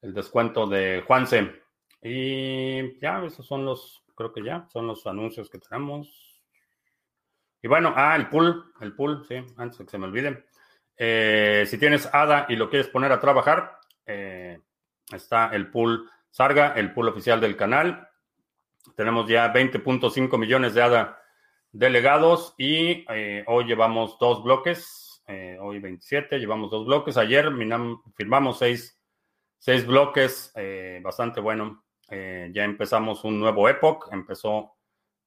[0.00, 1.62] el descuento de Juanse.
[2.00, 6.40] Y ya, esos son los, creo que ya, son los anuncios que tenemos.
[7.60, 10.46] Y bueno, ah, el pool, el pool, sí, antes de que se me olvide.
[10.96, 14.58] Eh, si tienes ADA y lo quieres poner a trabajar, eh,
[15.12, 18.08] Está el pool Sarga, el pool oficial del canal.
[18.96, 21.18] Tenemos ya 20.5 millones de ADA
[21.72, 25.22] delegados y eh, hoy llevamos dos bloques.
[25.26, 27.16] Eh, hoy 27, llevamos dos bloques.
[27.16, 27.50] Ayer
[28.16, 28.98] firmamos seis,
[29.58, 31.84] seis bloques, eh, bastante bueno.
[32.10, 34.76] ya empezamos un nuevo Epoch, empezó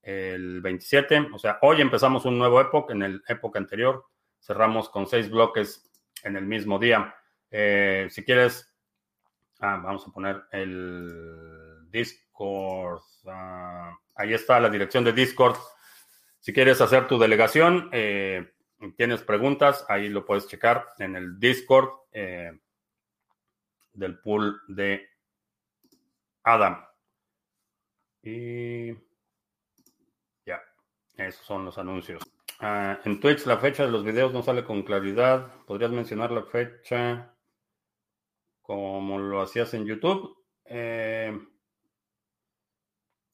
[0.01, 4.03] el 27, o sea, hoy empezamos un nuevo Epoch, en el Epoch anterior
[4.39, 5.87] cerramos con seis bloques
[6.23, 7.13] en el mismo día.
[7.51, 8.70] si quieres
[9.63, 13.03] Ah, vamos a poner el Discord.
[13.27, 15.55] Ah, ahí está la dirección de Discord.
[16.39, 18.53] Si quieres hacer tu delegación, eh,
[18.97, 22.59] tienes preguntas, ahí lo puedes checar en el Discord eh,
[23.93, 25.07] del pool de
[26.41, 26.83] Adam.
[28.23, 28.93] Y
[30.43, 30.59] ya,
[31.17, 32.23] esos son los anuncios.
[32.59, 35.53] Ah, en Twitch la fecha de los videos no sale con claridad.
[35.67, 37.35] ¿Podrías mencionar la fecha?
[38.71, 40.33] Como lo hacías en YouTube.
[40.63, 41.37] Eh,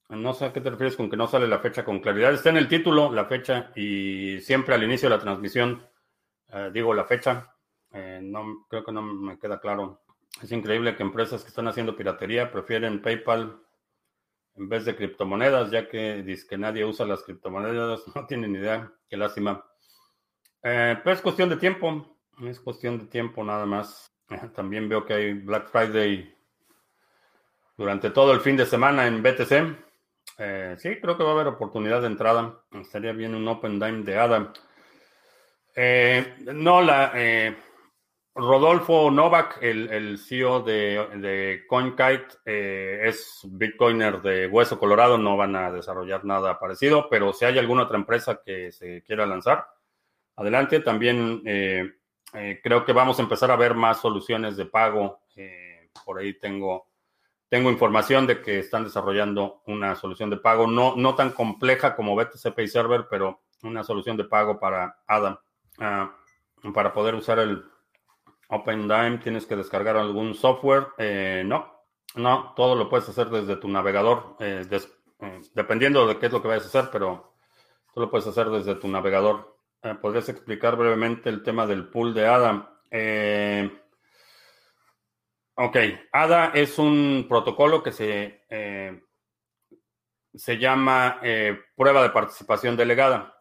[0.10, 2.34] no sé a qué te refieres con que no sale la fecha con claridad.
[2.34, 5.88] Está en el título la fecha y siempre al inicio de la transmisión
[6.48, 7.54] eh, digo la fecha.
[7.94, 10.02] Eh, no, creo que no me queda claro.
[10.42, 13.62] Es increíble que empresas que están haciendo piratería prefieren PayPal
[14.56, 18.02] en vez de criptomonedas, ya que dice que nadie usa las criptomonedas.
[18.16, 18.92] No tienen idea.
[19.08, 19.64] Qué lástima.
[20.64, 22.18] pero es cuestión de tiempo.
[22.42, 24.17] Es cuestión de tiempo nada más.
[24.56, 26.34] También veo que hay Black Friday
[27.78, 29.88] durante todo el fin de semana en BTC.
[30.40, 32.60] Eh, sí, creo que va a haber oportunidad de entrada.
[32.72, 34.54] Estaría bien un Open Dime de ADA.
[35.76, 37.56] Eh, no, la eh,
[38.34, 45.18] Rodolfo Novak, el, CEO de, de CoinKite, es Bitcoiner de Hueso Colorado.
[45.18, 49.26] No van a desarrollar nada parecido, pero si hay alguna otra empresa que se quiera
[49.26, 49.68] lanzar,
[50.36, 50.82] adelante.
[50.82, 51.42] También
[52.34, 55.22] Eh, creo que vamos a empezar a ver más soluciones de pago.
[55.36, 56.88] Eh, por ahí tengo,
[57.50, 62.16] tengo información de que están desarrollando una solución de pago, no, no tan compleja como
[62.16, 65.42] BTC Pay Server, pero una solución de pago para ADA.
[65.80, 66.16] Ah,
[66.74, 67.64] para poder usar el
[68.50, 70.88] OpenDime tienes que descargar algún software.
[70.98, 71.84] Eh, no,
[72.16, 74.38] no, todo lo puedes hacer desde tu navegador,
[75.54, 77.34] dependiendo de qué es lo que vayas a hacer, pero
[77.94, 79.57] tú lo puedes hacer desde tu navegador.
[79.84, 82.82] Eh, ¿Podrías explicar brevemente el tema del pool de ADA?
[82.90, 83.72] Eh,
[85.56, 85.78] ok,
[86.12, 89.02] ADA es un protocolo que se, eh,
[90.34, 91.20] se llama
[91.76, 93.34] prueba de participación delegada.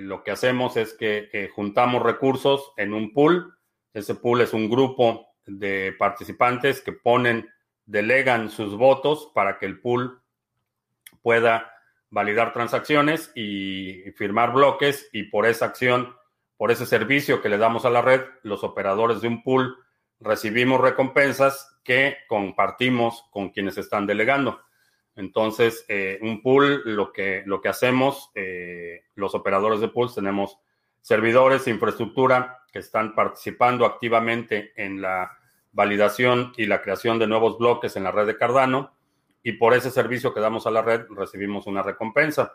[0.00, 3.56] lo que hacemos es que juntamos recursos en un pool.
[3.94, 7.48] Ese pool es un grupo de participantes que ponen,
[7.86, 10.22] delegan sus votos para que el pool
[11.22, 11.71] pueda
[12.12, 16.14] validar transacciones y firmar bloques y por esa acción,
[16.58, 19.78] por ese servicio que le damos a la red, los operadores de un pool
[20.20, 24.60] recibimos recompensas que compartimos con quienes están delegando.
[25.16, 30.58] Entonces, eh, un pool, lo que, lo que hacemos, eh, los operadores de pools tenemos
[31.00, 35.32] servidores, infraestructura que están participando activamente en la
[35.72, 38.92] validación y la creación de nuevos bloques en la red de Cardano
[39.42, 42.54] y por ese servicio que damos a la red recibimos una recompensa.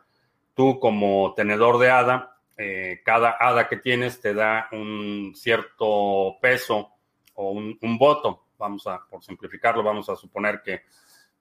[0.53, 6.91] Tú como tenedor de ADA, eh, cada ADA que tienes te da un cierto peso
[7.35, 8.45] o un, voto.
[8.57, 10.81] Vamos a, por simplificarlo, vamos a suponer que,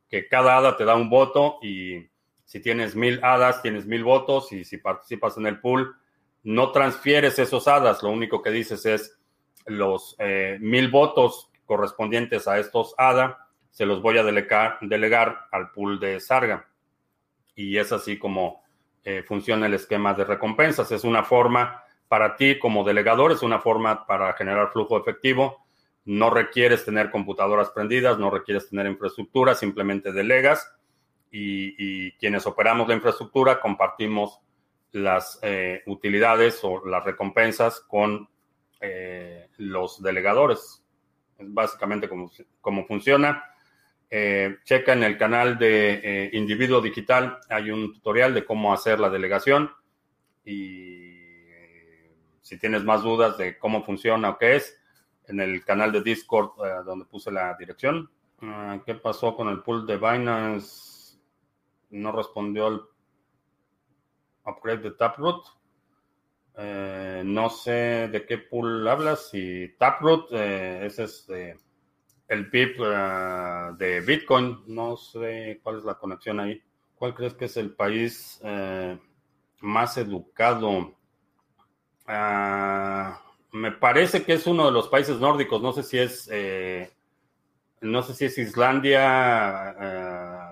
[0.08, 2.06] que cada ADA te da un voto y
[2.44, 5.96] si tienes mil hadas, tienes mil votos y si participas en el pool,
[6.42, 9.18] no transfieres esos hadas, lo único que dices es
[9.64, 13.45] los eh, mil votos correspondientes a estos ADA
[13.76, 16.66] se los voy a delegar, al pool de Sarga.
[17.54, 18.62] Y es así como
[19.04, 20.90] eh, funciona el esquema de recompensas.
[20.92, 25.66] Es una forma para ti como delegador, es una forma para generar flujo efectivo.
[26.06, 30.72] No requieres tener computadoras prendidas, no requieres tener infraestructura, simplemente delegas
[31.30, 34.40] y, quienes operamos la infraestructura compartimos
[34.92, 38.26] las eh, utilidades o las recompensas con
[38.80, 40.82] eh, los delegadores.
[41.36, 42.30] Es básicamente como,
[42.62, 43.52] como funciona.
[44.08, 49.00] Eh, checa en el canal de eh, Individuo Digital, hay un tutorial de cómo hacer
[49.00, 49.72] la delegación
[50.44, 51.10] y
[51.48, 54.80] eh, si tienes más dudas de cómo funciona o qué es,
[55.26, 56.52] en el canal de Discord
[56.84, 58.08] donde puse la dirección.
[58.42, 61.18] Ah, ¿Qué pasó con el pool de Binance?
[61.90, 62.82] No respondió al
[64.44, 65.46] upgrade de Taproot.
[67.24, 69.30] no sé de qué pool hablas.
[69.30, 71.56] Si Taproot, ese es de
[72.28, 74.62] el PIB eh, de Bitcoin.
[74.66, 76.62] No sé cuál es la conexión ahí.
[76.96, 78.98] ¿Cuál crees que es el país eh,
[79.60, 80.94] más educado?
[82.06, 83.20] Ah,
[83.52, 85.60] me parece que es uno de los países nórdicos.
[85.62, 86.92] No sé si es, eh,
[87.80, 89.74] no sé si es Islandia,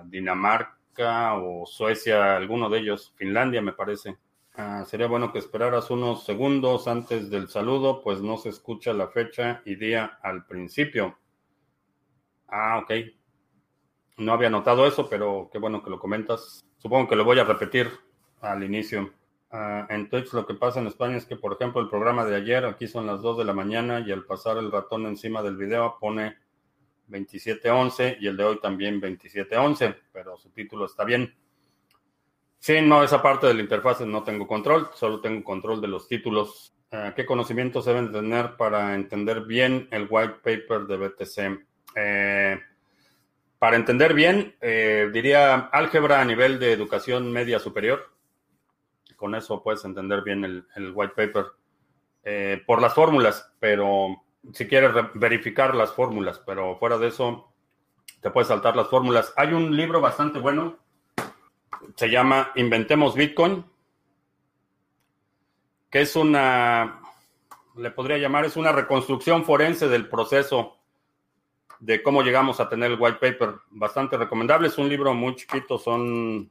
[0.05, 3.13] Dinamarca o Suecia, alguno de ellos.
[3.15, 4.17] Finlandia, me parece.
[4.57, 9.09] Ah, sería bueno que esperaras unos segundos antes del saludo, pues no se escucha la
[9.09, 11.17] fecha y día al principio.
[12.57, 12.89] Ah, ok.
[14.15, 16.65] No había notado eso, pero qué bueno que lo comentas.
[16.77, 17.91] Supongo que lo voy a repetir
[18.39, 19.11] al inicio.
[19.51, 22.37] Ah, en Twitch lo que pasa en España es que, por ejemplo, el programa de
[22.37, 25.57] ayer, aquí son las 2 de la mañana y al pasar el ratón encima del
[25.57, 26.37] video pone
[27.09, 31.35] 27.11 y el de hoy también 27.11, pero su título está bien.
[32.59, 36.07] Sí, no, esa parte de la interfaz no tengo control, solo tengo control de los
[36.07, 36.73] títulos.
[36.89, 41.74] Ah, ¿Qué conocimientos deben tener para entender bien el white paper de BTC?
[41.95, 42.59] Eh,
[43.57, 48.11] para entender bien, eh, diría álgebra a nivel de educación media superior.
[49.15, 51.45] Con eso puedes entender bien el, white paper
[52.23, 54.23] eh, por las fórmulas, pero
[54.53, 57.51] si quieres verificar las fórmulas, pero fuera de eso,
[58.21, 59.33] te puedes saltar las fórmulas.
[59.37, 60.77] Hay un libro bastante bueno,
[61.95, 63.65] se llama Inventemos Bitcoin,
[65.89, 67.01] que es una,
[67.77, 70.77] le podría llamar, es una reconstrucción forense del proceso
[71.79, 73.55] de cómo llegamos a tener el white paper.
[73.69, 74.67] Bastante recomendable.
[74.67, 76.49] Es un libro muy chiquito, son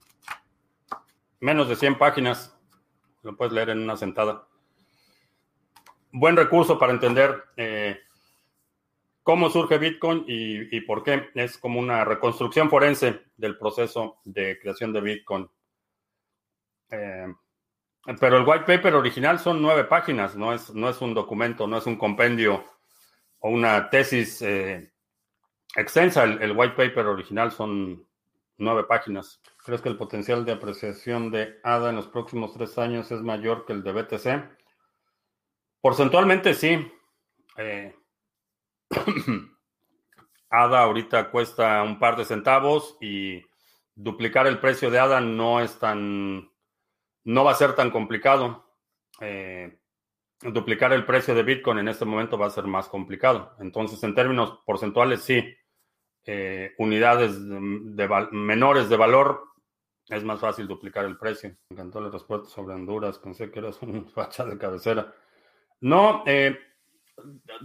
[1.40, 2.58] menos de 100 páginas.
[3.22, 4.46] Lo puedes leer en una sentada.
[6.12, 7.98] Buen recurso para entender eh,
[9.22, 11.30] cómo surge Bitcoin y, por qué.
[11.34, 15.48] Es como una reconstrucción forense del proceso de creación de Bitcoin.
[16.90, 17.26] Eh,
[18.20, 21.78] pero el white paper original son nueve páginas, no es, no es un documento, no
[21.78, 22.62] es un compendio
[23.38, 24.93] o una tesis eh,
[25.76, 26.24] extensa.
[26.24, 28.06] El, white paper original son
[28.58, 29.40] nueve páginas.
[29.64, 33.64] ¿Crees que el potencial de apreciación de ADA en los próximos tres años es mayor
[33.64, 34.58] que el de BTC?
[35.80, 36.90] Porcentualmente sí.
[37.56, 37.94] Eh,
[40.50, 43.42] ADA ahorita cuesta un par de centavos y
[43.94, 46.50] duplicar el precio de ADA no es tan,
[47.24, 48.64] no va a ser tan complicado.
[49.20, 49.78] Eh,
[50.40, 53.54] duplicar el precio de Bitcoin en este momento va a ser más complicado.
[53.60, 55.42] Entonces, en términos porcentuales, sí,
[56.24, 59.44] eh, unidades de, menores de valor
[60.08, 61.50] es más fácil duplicar el precio.
[61.68, 63.18] Me encantó la respuesta sobre Honduras.
[63.18, 65.12] Pensé que eras un facha de cabecera.
[65.80, 66.58] No, eh,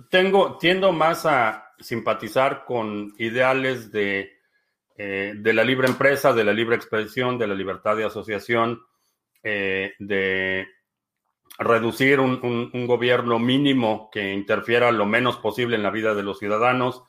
[0.09, 4.33] tengo, tiendo más a simpatizar con ideales de,
[4.95, 8.81] eh, de la libre empresa, de la libre expresión, de la libertad de asociación,
[9.41, 10.67] de
[11.59, 17.03] reducir un, gobierno mínimo que interfiera lo menos posible en la vida de los ciudadanos.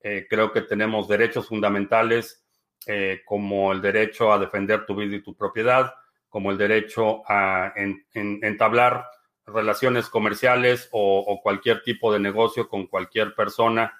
[0.00, 2.44] Creo que tenemos derechos fundamentales
[2.86, 5.92] eh, como el derecho a defender tu vida y tu propiedad,
[6.30, 7.74] como el derecho a
[8.14, 9.04] entablar
[9.44, 13.92] relaciones comerciales o, cualquier tipo de negocio con cualquier persona,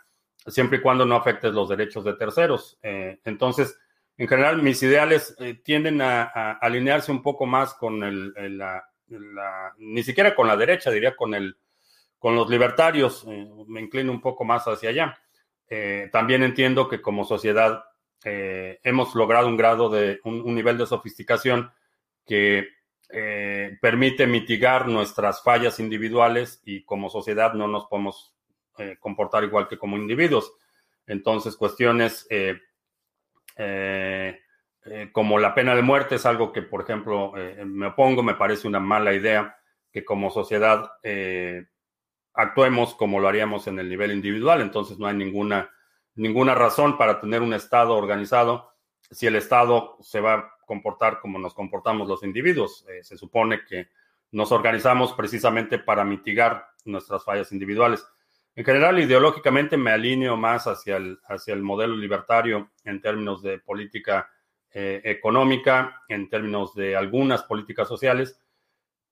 [0.46, 2.78] siempre y cuando no afectes los derechos de terceros.
[2.82, 3.78] Eh, entonces,
[4.16, 8.82] en general, mis ideales eh, tienden a, alinearse un poco más con el, la,
[9.76, 11.58] ni siquiera con la derecha, diría con el,
[12.18, 13.26] con los libertarios.
[13.66, 15.20] me inclino un poco más hacia allá.
[16.10, 17.84] También entiendo que como sociedad
[18.24, 21.72] eh, hemos logrado un grado de, un, nivel de sofisticación
[22.26, 22.68] que
[23.08, 28.34] eh, permite mitigar nuestras fallas individuales y como sociedad no nos podemos
[28.78, 30.52] eh, comportar igual que como individuos.
[31.06, 32.28] Entonces, cuestiones
[35.12, 37.32] como la pena de muerte es algo que, por ejemplo,
[37.64, 39.56] me opongo, me parece una mala idea
[39.90, 40.92] que como sociedad
[42.40, 44.60] actuemos como lo haríamos en el nivel individual.
[44.60, 45.70] Entonces, no hay ninguna
[46.14, 48.74] ninguna razón para tener un Estado organizado
[49.10, 52.84] si el Estado se va a comportar como nos comportamos los individuos.
[52.88, 53.88] Eh, se supone que
[54.32, 58.06] nos organizamos precisamente para mitigar nuestras fallas individuales.
[58.54, 63.58] En general, ideológicamente me alineo más hacia el, hacia el modelo libertario en términos de
[63.58, 64.30] política
[64.72, 68.40] eh, económica, en términos de algunas políticas sociales,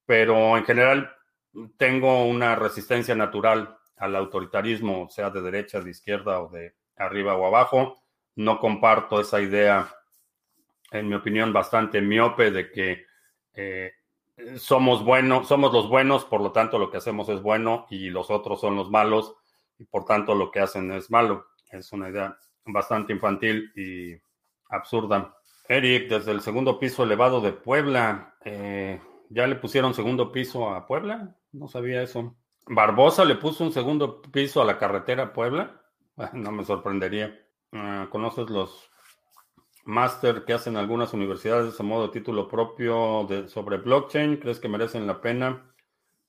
[0.06, 1.12] pero en general
[1.76, 7.46] tengo una resistencia natural al autoritarismo, sea de derecha, de izquierda o de arriba o
[7.46, 8.02] abajo.
[8.36, 9.92] No comparto esa idea,
[10.90, 13.06] en mi opinión, bastante miope de que
[13.54, 13.92] eh,
[14.56, 18.30] somos buenos, somos los buenos, por lo tanto lo que hacemos es bueno y los
[18.30, 19.34] otros son los malos
[19.78, 21.46] y por tanto lo que hacen es malo.
[21.70, 24.20] Es una idea bastante infantil y
[24.68, 25.34] absurda.
[25.68, 30.86] Eric, desde el segundo piso elevado de Puebla, eh, ¿ya le pusieron segundo piso a
[30.86, 31.36] Puebla?
[31.52, 32.36] No sabía eso.
[32.66, 35.82] Barbosa le puso un segundo piso a la carretera Puebla.
[36.32, 37.38] No me sorprendería.
[37.72, 38.90] Ah, ¿Conoces los
[39.84, 44.36] máster que hacen algunas universidades a modo título propio sobre blockchain?
[44.36, 45.72] ¿Crees que merecen la pena?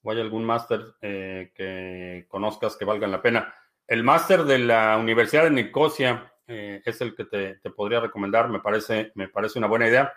[0.02, 3.54] ¿O hay algún máster eh, que conozcas que valgan la pena?
[3.88, 8.48] El máster de la Universidad de Nicosia eh, es el que te, te, podría recomendar.
[8.48, 10.14] Me parece, me parece una buena idea.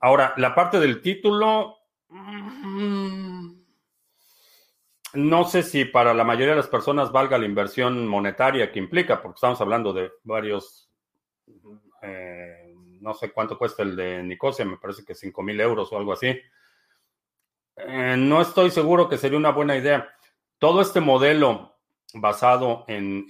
[0.00, 1.77] Ahora, la parte del título.
[2.08, 3.52] Mm,
[5.14, 9.22] no sé si para la mayoría de las personas valga la inversión monetaria que implica,
[9.22, 10.90] porque estamos hablando de varios,
[12.02, 15.98] eh, no sé cuánto cuesta el de Nicosia, me parece que 5 mil euros o
[15.98, 16.38] algo así.
[17.76, 20.08] Eh, no estoy seguro que sería una buena idea.
[20.58, 21.76] Todo este modelo
[22.14, 23.26] basado en,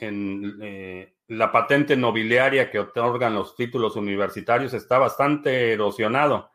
[0.62, 6.50] eh, la patente nobiliaria que otorgan los títulos universitarios está bastante erosionado.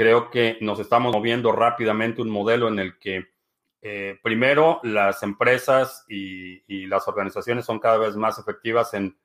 [0.00, 3.34] Creo que nos estamos moviendo rápidamente un modelo en el que
[3.82, 9.18] eh, primero, las empresas y, las organizaciones son cada vez más efectivas en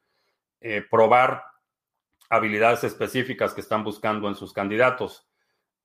[0.60, 1.46] eh, probar
[2.30, 5.26] habilidades específicas que están buscando en sus candidatos.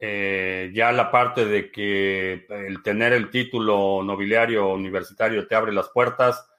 [0.00, 5.90] Eh, ya la parte de que el tener el título nobiliario universitario te abre las
[5.90, 6.50] puertas,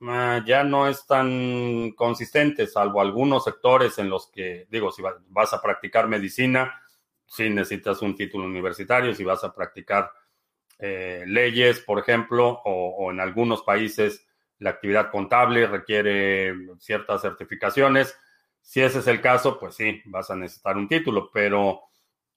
[0.00, 5.54] ah, ya no es tan consistente, salvo algunos sectores en los que, digo, si vas
[5.54, 6.82] a practicar medicina,
[7.26, 10.10] sí necesitas un título universitario, si vas a practicar
[10.78, 14.26] eh, leyes, por ejemplo, o, en algunos países
[14.58, 18.16] la actividad contable requiere ciertas certificaciones.
[18.62, 21.82] Si ese es el caso, pues sí, vas a necesitar un título, pero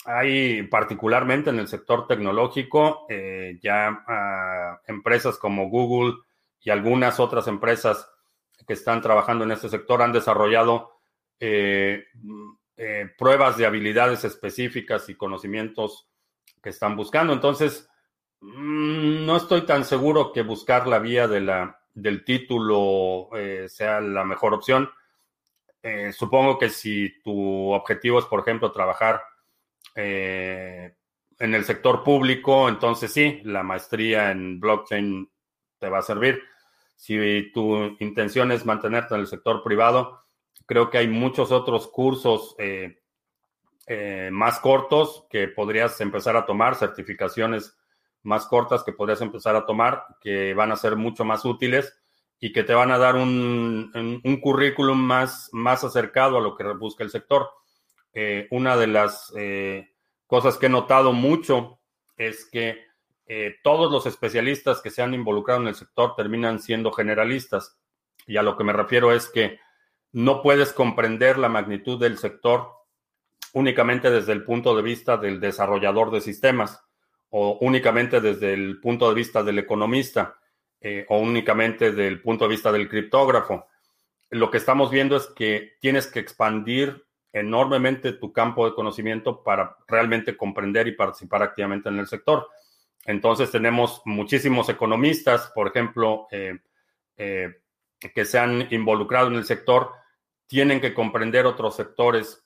[0.06, 6.16] hay particularmente en el sector tecnológico eh, ya ah, empresas como Google
[6.62, 8.10] y algunas otras empresas
[8.68, 11.00] que están trabajando en este sector han desarrollado
[11.40, 12.06] eh,
[13.18, 16.08] pruebas de habilidades específicas y conocimientos
[16.62, 17.34] que están buscando.
[17.34, 17.90] Entonces,
[18.42, 24.00] Mm, no estoy tan seguro que buscar la vía de la, del título eh, sea
[24.00, 24.90] la mejor opción.
[25.84, 29.22] Eh, supongo que si tu objetivo es, por ejemplo, trabajar
[29.96, 30.96] eh,
[31.38, 35.30] en el sector público, entonces sí, la maestría en blockchain
[35.78, 36.42] te va a servir.
[36.96, 40.22] Si tu intención es mantenerte en el sector privado,
[40.66, 43.00] creo que hay muchos otros cursos eh,
[43.88, 47.76] eh, más cortos que podrías empezar a tomar, certificaciones
[48.22, 51.98] más cortas que podrías empezar a tomar, que van a ser mucho más útiles
[52.40, 56.66] y que te van a dar un, un, currículum más, más acercado a lo que
[56.74, 57.50] busca el sector.
[58.14, 59.34] Eh, una de las
[60.28, 61.80] cosas que he notado mucho
[62.18, 62.86] es que
[63.64, 67.78] todos los especialistas que se han involucrado en el sector terminan siendo generalistas.
[68.28, 69.60] Y a lo que me refiero es que
[70.12, 72.70] no puedes comprender la magnitud del sector
[73.54, 76.84] únicamente desde el punto de vista del desarrollador de sistemas
[77.30, 80.40] o únicamente desde el punto de vista del economista
[80.82, 83.68] eh, o únicamente del punto de vista del criptógrafo.
[84.30, 89.78] Lo que estamos viendo es que tienes que expandir enormemente tu campo de conocimiento para
[89.88, 92.48] realmente comprender y participar activamente en el sector.
[93.06, 96.60] Entonces tenemos muchísimos economistas, por ejemplo, eh,
[97.18, 97.62] eh,
[98.14, 99.92] que se han involucrado en el sector,
[100.50, 102.44] tienen que comprender otros sectores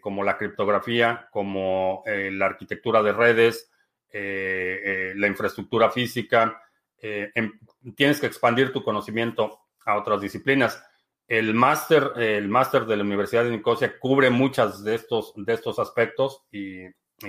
[0.00, 3.70] como la criptografía, como la arquitectura de redes,
[4.10, 6.62] la infraestructura física,
[6.98, 7.52] em,
[7.94, 10.82] tienes que expandir tu conocimiento a otras disciplinas.
[11.26, 15.78] El máster, el máster de la Universidad de Nicosia cubre muchas de estos, de estos
[15.78, 16.84] aspectos y,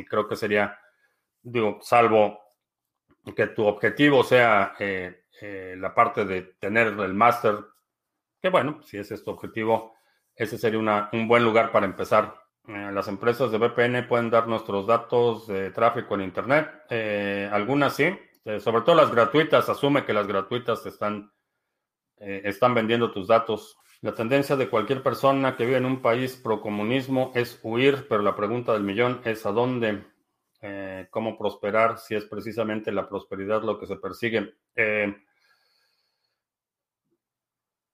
[0.09, 0.78] creo que sería,
[1.41, 2.39] digo, salvo
[3.36, 7.55] que tu objetivo sea eh, eh, la parte de tener el máster,
[8.41, 9.93] que bueno, si ese es tu objetivo,
[10.36, 10.79] ese sería
[11.11, 12.36] un buen lugar para empezar.
[12.67, 16.69] Eh, las empresas de VPN pueden dar nuestros datos de tráfico en Internet.
[17.51, 21.31] algunas sí, este, sobre todo las gratuitas, asume que las gratuitas están,
[22.17, 23.77] eh, están vendiendo tus datos.
[24.01, 28.21] La tendencia de cualquier persona que vive en un país pro comunismo es huir, pero
[28.21, 30.03] la pregunta del millón es a dónde,
[30.61, 34.55] eh, cómo prosperar, si es precisamente la prosperidad lo que se persigue.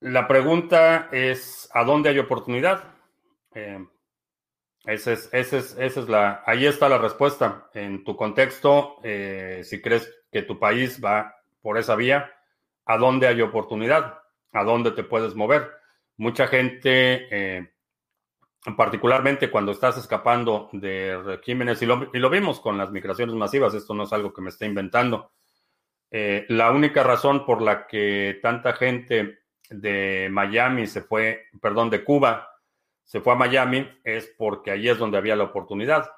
[0.01, 2.83] Eh, la pregunta es a dónde hay oportunidad.
[4.85, 7.69] Ese es, ese es, esa es la, ahí está la respuesta.
[7.73, 12.31] En tu contexto, si crees que tu país va por esa vía,
[12.85, 14.19] ¿a dónde hay oportunidad?
[14.51, 15.69] ¿A dónde te puedes mover?
[16.17, 17.71] Mucha gente, eh,
[18.75, 23.73] particularmente cuando estás escapando de regímenes, y lo, y lo, vimos con las migraciones masivas,
[23.73, 25.31] esto no es algo que me esté inventando.
[26.11, 29.38] Eh, la única razón por la que tanta gente
[29.69, 32.49] de Miami se fue, perdón, de Cuba
[33.09, 36.11] se fue a Miami es porque ahí es donde había la oportunidad.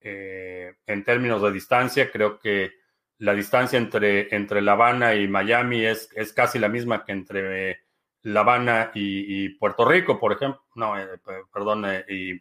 [0.00, 2.72] Eh, en términos de distancia, creo que
[3.18, 7.80] la distancia entre, entre La Habana y Miami es, es casi la misma que entre
[8.22, 10.64] La Habana y, Puerto Rico, por ejemplo.
[10.74, 11.06] No, eh,
[11.52, 12.32] perdón, eh, y,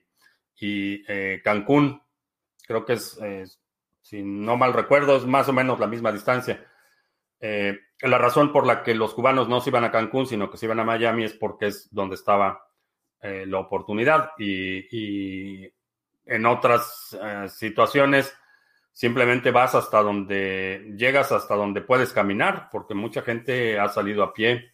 [0.56, 2.02] y eh, Cancún.
[2.66, 3.20] Creo que es,
[4.02, 6.66] si no mal recuerdo, es más o menos la misma distancia.
[7.40, 10.66] La razón por la que los cubanos no se iban a Cancún, sino que se
[10.66, 12.68] iban a Miami es porque es donde estaba
[13.22, 14.32] la oportunidad.
[14.38, 15.72] Y,
[16.26, 17.18] en otras
[17.48, 18.36] situaciones
[18.98, 24.34] simplemente vas hasta donde llegas, hasta donde puedes caminar, porque mucha gente ha salido a
[24.34, 24.74] pie.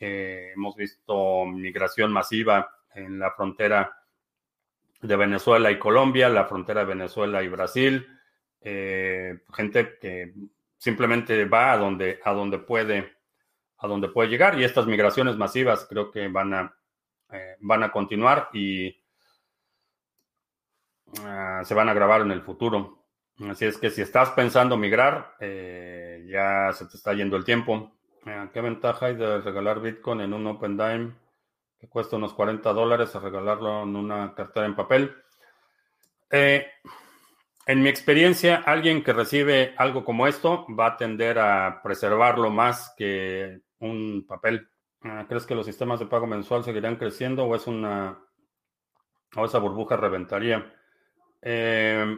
[0.00, 3.94] Eh, hemos visto migración masiva en la frontera
[5.02, 8.06] de Venezuela y Colombia, la frontera de Venezuela y Brasil.
[8.62, 10.32] Eh, gente que
[10.78, 13.16] simplemente va a donde, a donde puede,
[13.78, 14.58] a donde puede llegar.
[14.58, 16.74] Y estas migraciones masivas creo que van a,
[17.30, 18.96] eh, van a continuar y
[21.24, 23.04] ah, se van a grabar en el futuro.
[23.50, 27.92] Así es que si estás pensando migrar, eh, ya se te está yendo el tiempo.
[28.26, 31.12] Eh, ¿Qué ventaja hay de regalar Bitcoin en un Open Dime
[31.78, 35.14] que cuesta unos 40 dólares a regalarlo en una cartera en papel?
[36.30, 36.66] Eh,
[37.68, 42.94] en mi experiencia, alguien que recibe algo como esto va a tender a preservarlo más
[42.96, 44.70] que un papel.
[45.28, 48.18] ¿Crees que los sistemas de pago mensual seguirán creciendo o es una
[49.36, 50.74] o esa burbuja reventaría?
[51.42, 52.16] Eh,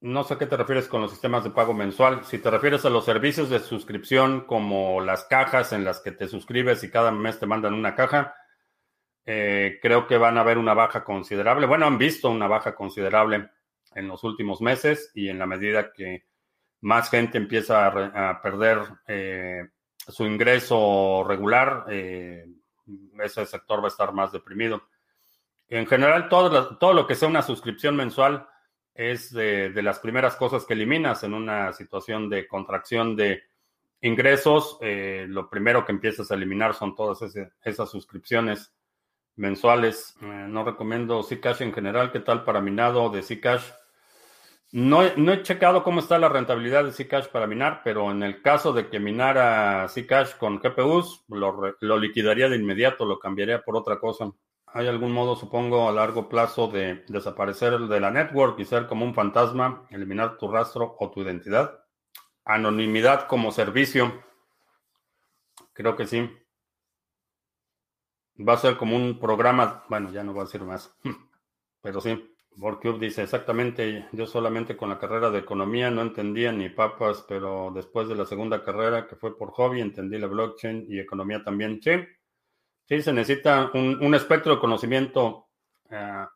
[0.00, 2.24] no sé a qué te refieres con los sistemas de pago mensual.
[2.24, 6.26] Si te refieres a los servicios de suscripción como las cajas en las que te
[6.26, 8.34] suscribes y cada mes te mandan una caja,
[9.24, 11.68] eh, creo que van a haber una baja considerable.
[11.68, 13.50] Bueno, han visto una baja considerable
[13.98, 16.24] en los últimos meses y en la medida que
[16.80, 22.46] más gente empieza a, perder eh, su ingreso regular, eh,
[23.22, 24.88] ese sector va a estar más deprimido.
[25.68, 28.48] En general, todo, todo lo que sea una suscripción mensual
[28.94, 33.42] es de, las primeras cosas que eliminas en una situación de contracción de
[34.00, 34.78] ingresos.
[34.80, 37.20] Eh, lo primero que empiezas a eliminar son todas
[37.62, 38.72] esas suscripciones
[39.36, 40.16] mensuales.
[40.20, 42.10] No recomiendo Zcash en general.
[42.10, 43.70] ¿Qué tal para minado de Zcash?
[44.72, 48.72] No, he- checado cómo está la rentabilidad de Zcash para minar, pero en el caso
[48.72, 53.98] de que minara Zcash con GPUs, lo, lo liquidaría de inmediato, lo cambiaría por otra
[53.98, 54.30] cosa.
[54.66, 59.04] ¿Hay algún modo, supongo, a largo plazo de desaparecer de la network y ser como
[59.06, 61.80] un fantasma, eliminar tu rastro o tu identidad?
[62.44, 64.24] Anonimidad como servicio.
[65.72, 66.28] Creo que sí.
[68.48, 70.96] Va a ser como un programa, bueno, ya no voy a decir más,
[71.82, 72.37] pero sí.
[72.58, 77.70] Borcube dice exactamente, yo solamente con la carrera de economía no entendía ni papas, pero
[77.72, 81.80] después de la segunda carrera que fue por hobby entendí la blockchain y economía también.
[81.80, 81.92] Sí,
[82.84, 85.46] sí, se necesita un, un espectro de conocimiento
[85.88, 86.26] eh,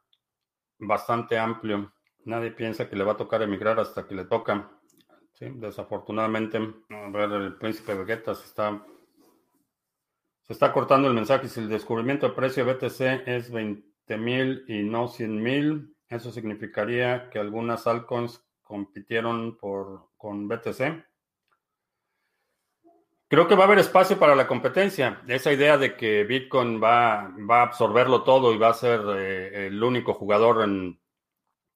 [0.78, 1.92] bastante amplio.
[2.24, 4.70] Nadie piensa que le va a tocar emigrar hasta que le toca.
[5.32, 6.56] Sí, desafortunadamente,
[6.90, 8.86] a ver, el príncipe Vegeta se está,
[10.44, 11.48] se está cortando el mensaje.
[11.48, 16.30] Si el descubrimiento de precio de BTC es 20 mil y no 100 mil, eso
[16.30, 21.04] significaría que algunas altcoins compitieron por, con BTC.
[23.28, 25.22] Creo que va a haber espacio para la competencia.
[25.26, 29.66] Esa idea de que Bitcoin va, va a absorberlo todo y va a ser eh,
[29.68, 31.00] el único jugador en,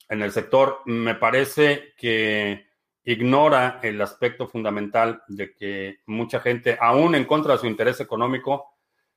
[0.09, 2.67] en el sector, me parece que
[3.05, 8.77] ignora el aspecto fundamental de que mucha gente, aún en contra de su interés económico,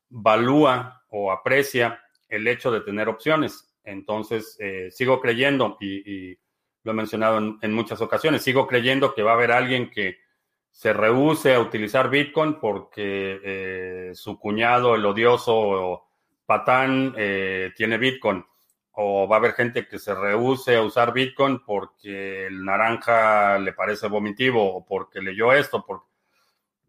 [0.09, 3.68] valúa o aprecia el hecho de tener opciones.
[3.89, 6.37] Entonces, eh, sigo creyendo, y,
[6.83, 10.17] lo he mencionado en, en, muchas ocasiones, sigo creyendo que va a haber alguien que
[10.71, 16.05] se rehúse a utilizar Bitcoin porque eh, su cuñado, el odioso
[16.45, 18.45] patán, eh, tiene Bitcoin.
[19.01, 23.73] O va a haber gente que se rehúse a usar Bitcoin porque el naranja le
[23.73, 26.03] parece vomitivo o porque leyó esto, por,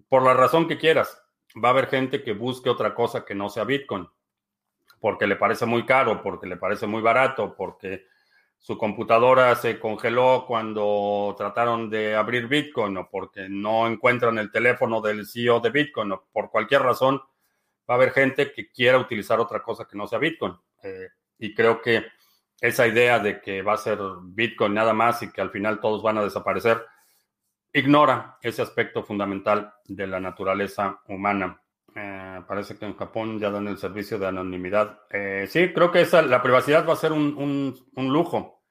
[0.09, 1.21] por la razón que quieras.
[1.63, 4.09] Va a haber gente que busque otra cosa que no sea Bitcoin
[5.01, 8.05] porque le parece muy caro, porque le parece muy barato, porque
[8.59, 15.01] su computadora se congeló cuando trataron de abrir Bitcoin o porque no encuentran el teléfono
[15.01, 17.17] del CEO de Bitcoin o por cualquier razón,
[17.89, 20.55] va a haber gente que quiera utilizar otra cosa que no sea Bitcoin.
[20.83, 22.05] Eh, y creo que
[22.61, 26.03] esa idea de que va a ser Bitcoin nada más y que al final todos
[26.03, 26.85] van a desaparecer,
[27.73, 31.63] ignora ese aspecto fundamental de la naturaleza humana.
[31.97, 35.01] Eh, parece que en Japón ya dan el servicio de anonimidad.
[35.11, 37.35] Eh, sí, creo que esa, la privacidad va a ser un,
[37.95, 38.63] un, lujo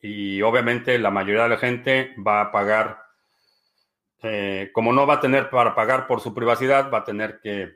[0.00, 2.98] y obviamente la mayoría de la gente va a pagar,
[4.22, 7.70] eh, como no va a tener para pagar por su privacidad, va a tener que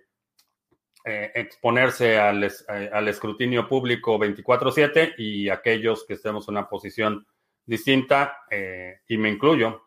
[1.04, 7.26] eh, exponerse al, es, al, escrutinio público 24/7 y aquellos que estemos en una posición
[7.64, 9.86] distinta, eh, y me incluyo,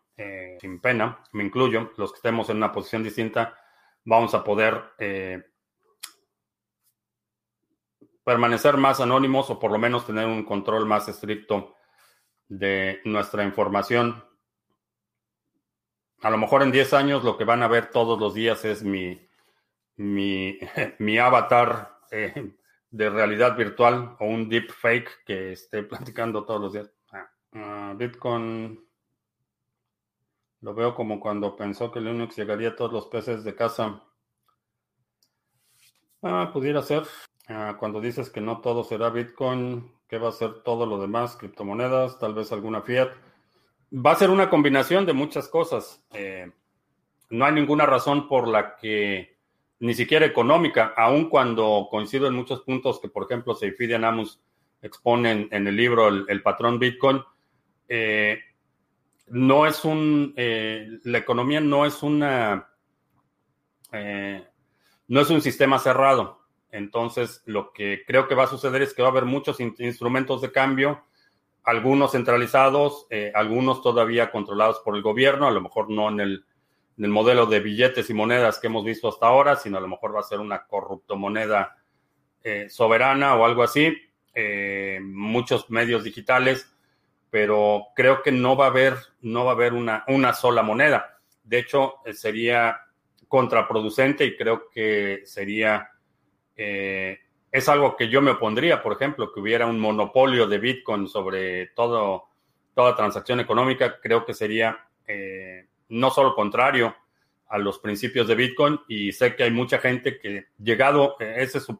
[0.60, 3.58] sin pena, me incluyo, los que estemos en una posición distinta,
[4.04, 5.42] vamos a poder eh,
[8.24, 11.74] permanecer más anónimos o por lo menos tener un control más estricto
[12.48, 14.24] de nuestra información.
[16.22, 18.82] A lo mejor en 10 años lo que van a ver todos los días es
[18.82, 19.28] mi,
[19.96, 20.58] mi,
[20.98, 22.54] mi avatar eh,
[22.90, 26.90] de realidad virtual o un deep fake que esté platicando todos los días.
[27.10, 28.83] Ah, uh, Bitcoin
[30.64, 34.02] lo veo como cuando pensó que Linux llegaría a todos los peces de casa.
[36.22, 37.02] Ah, pudiera ser.
[37.48, 41.36] Ah, cuando dices que no todo será Bitcoin, ¿qué va a ser todo lo demás?
[41.36, 43.10] Criptomonedas, tal vez alguna fiat.
[43.94, 46.02] Va a ser una combinación de muchas cosas.
[46.14, 46.50] Eh,
[47.28, 49.36] no hay ninguna razón por la que,
[49.80, 54.40] ni siquiera económica, aun cuando coincido en muchos puntos que, por ejemplo, Seyfidian Amos
[54.80, 57.22] expone en, en el libro el, el patrón Bitcoin.
[57.86, 58.38] Eh,
[59.26, 62.68] no es un, eh, la economía no es una,
[63.92, 64.46] eh,
[65.08, 66.42] no es un sistema cerrado.
[66.70, 69.74] Entonces, lo que creo que va a suceder es que va a haber muchos in
[69.78, 71.04] instrumentos de cambio,
[71.62, 76.44] algunos centralizados, eh, algunos todavía controlados por el gobierno, a lo mejor no en el,
[76.98, 79.88] en el, modelo de billetes y monedas que hemos visto hasta ahora, sino a lo
[79.88, 81.76] mejor va a ser una corruptomoneda
[82.42, 83.96] eh, soberana o algo así.
[85.00, 86.73] Muchos medios digitales
[87.34, 91.18] pero creo que no va a haber, no va a haber una, una sola moneda.
[91.42, 92.82] De hecho, sería
[93.26, 95.90] contraproducente y creo que sería,
[96.56, 97.18] eh,
[97.50, 101.66] es algo que yo me opondría, por ejemplo, que hubiera un monopolio de Bitcoin sobre
[101.74, 102.28] todo,
[102.72, 106.94] toda transacción económica, creo que sería eh, no solo contrario
[107.48, 111.58] a los principios de Bitcoin y sé que hay mucha gente que llegado a ese
[111.58, 111.76] su,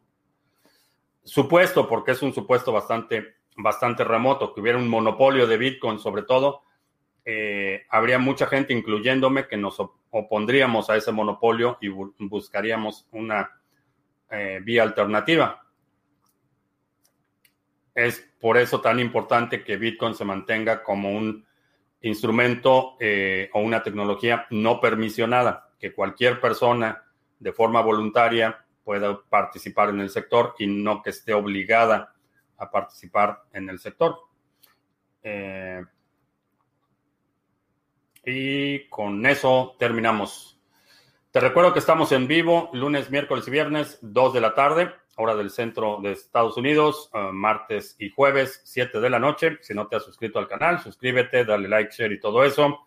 [1.22, 6.22] supuesto, porque es un supuesto bastante bastante remoto, que hubiera un monopolio de Bitcoin sobre
[6.22, 6.62] todo,
[7.24, 13.08] eh, habría mucha gente, incluyéndome, que nos op opondríamos a ese monopolio y bu buscaríamos
[13.10, 13.50] una
[14.30, 15.66] eh, vía alternativa.
[17.92, 21.44] Es por eso tan importante que Bitcoin se mantenga como un
[22.02, 27.02] instrumento eh, o una tecnología no permisionada, que cualquier persona
[27.40, 32.13] de forma voluntaria pueda participar en el sector y no que esté obligada
[32.58, 34.18] a participar en el sector.
[35.22, 35.82] Eh,
[38.24, 40.58] y con eso terminamos.
[41.30, 45.34] Te recuerdo que estamos en vivo lunes, miércoles y viernes, 2 de la tarde, hora
[45.34, 49.58] del centro de Estados Unidos, uh, martes y jueves, 7 de la noche.
[49.60, 52.86] Si no te has suscrito al canal, suscríbete, dale like, share y todo eso.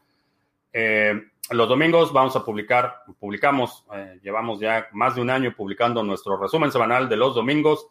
[0.71, 1.13] Eh,
[1.49, 6.37] los domingos vamos a publicar, publicamos, eh, llevamos ya más de un año publicando nuestro
[6.37, 7.87] resumen semanal de los domingos.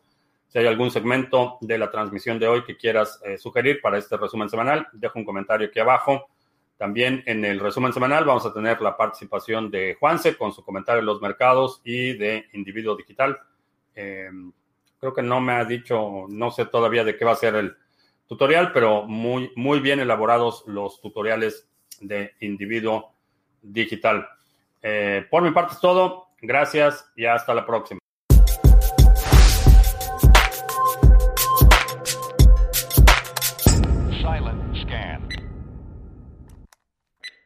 [0.48, 4.16] Si hay algún segmento de la transmisión de hoy que quieras eh, sugerir para este
[4.16, 6.28] resumen semanal, deja un comentario aquí abajo.
[6.76, 11.00] También en el resumen semanal vamos a tener la participación de Juanse con su comentario
[11.00, 13.38] de los mercados y de Individuo Digital.
[13.94, 14.30] Eh,
[15.00, 17.76] creo que no me ha dicho, no sé todavía de qué va a ser el
[18.26, 21.68] tutorial, pero muy, muy bien elaborados los tutoriales
[22.00, 23.14] de Individuo
[23.62, 24.28] Digital.
[24.82, 26.28] Eh, por mi parte es todo.
[26.40, 27.98] Gracias y hasta la próxima.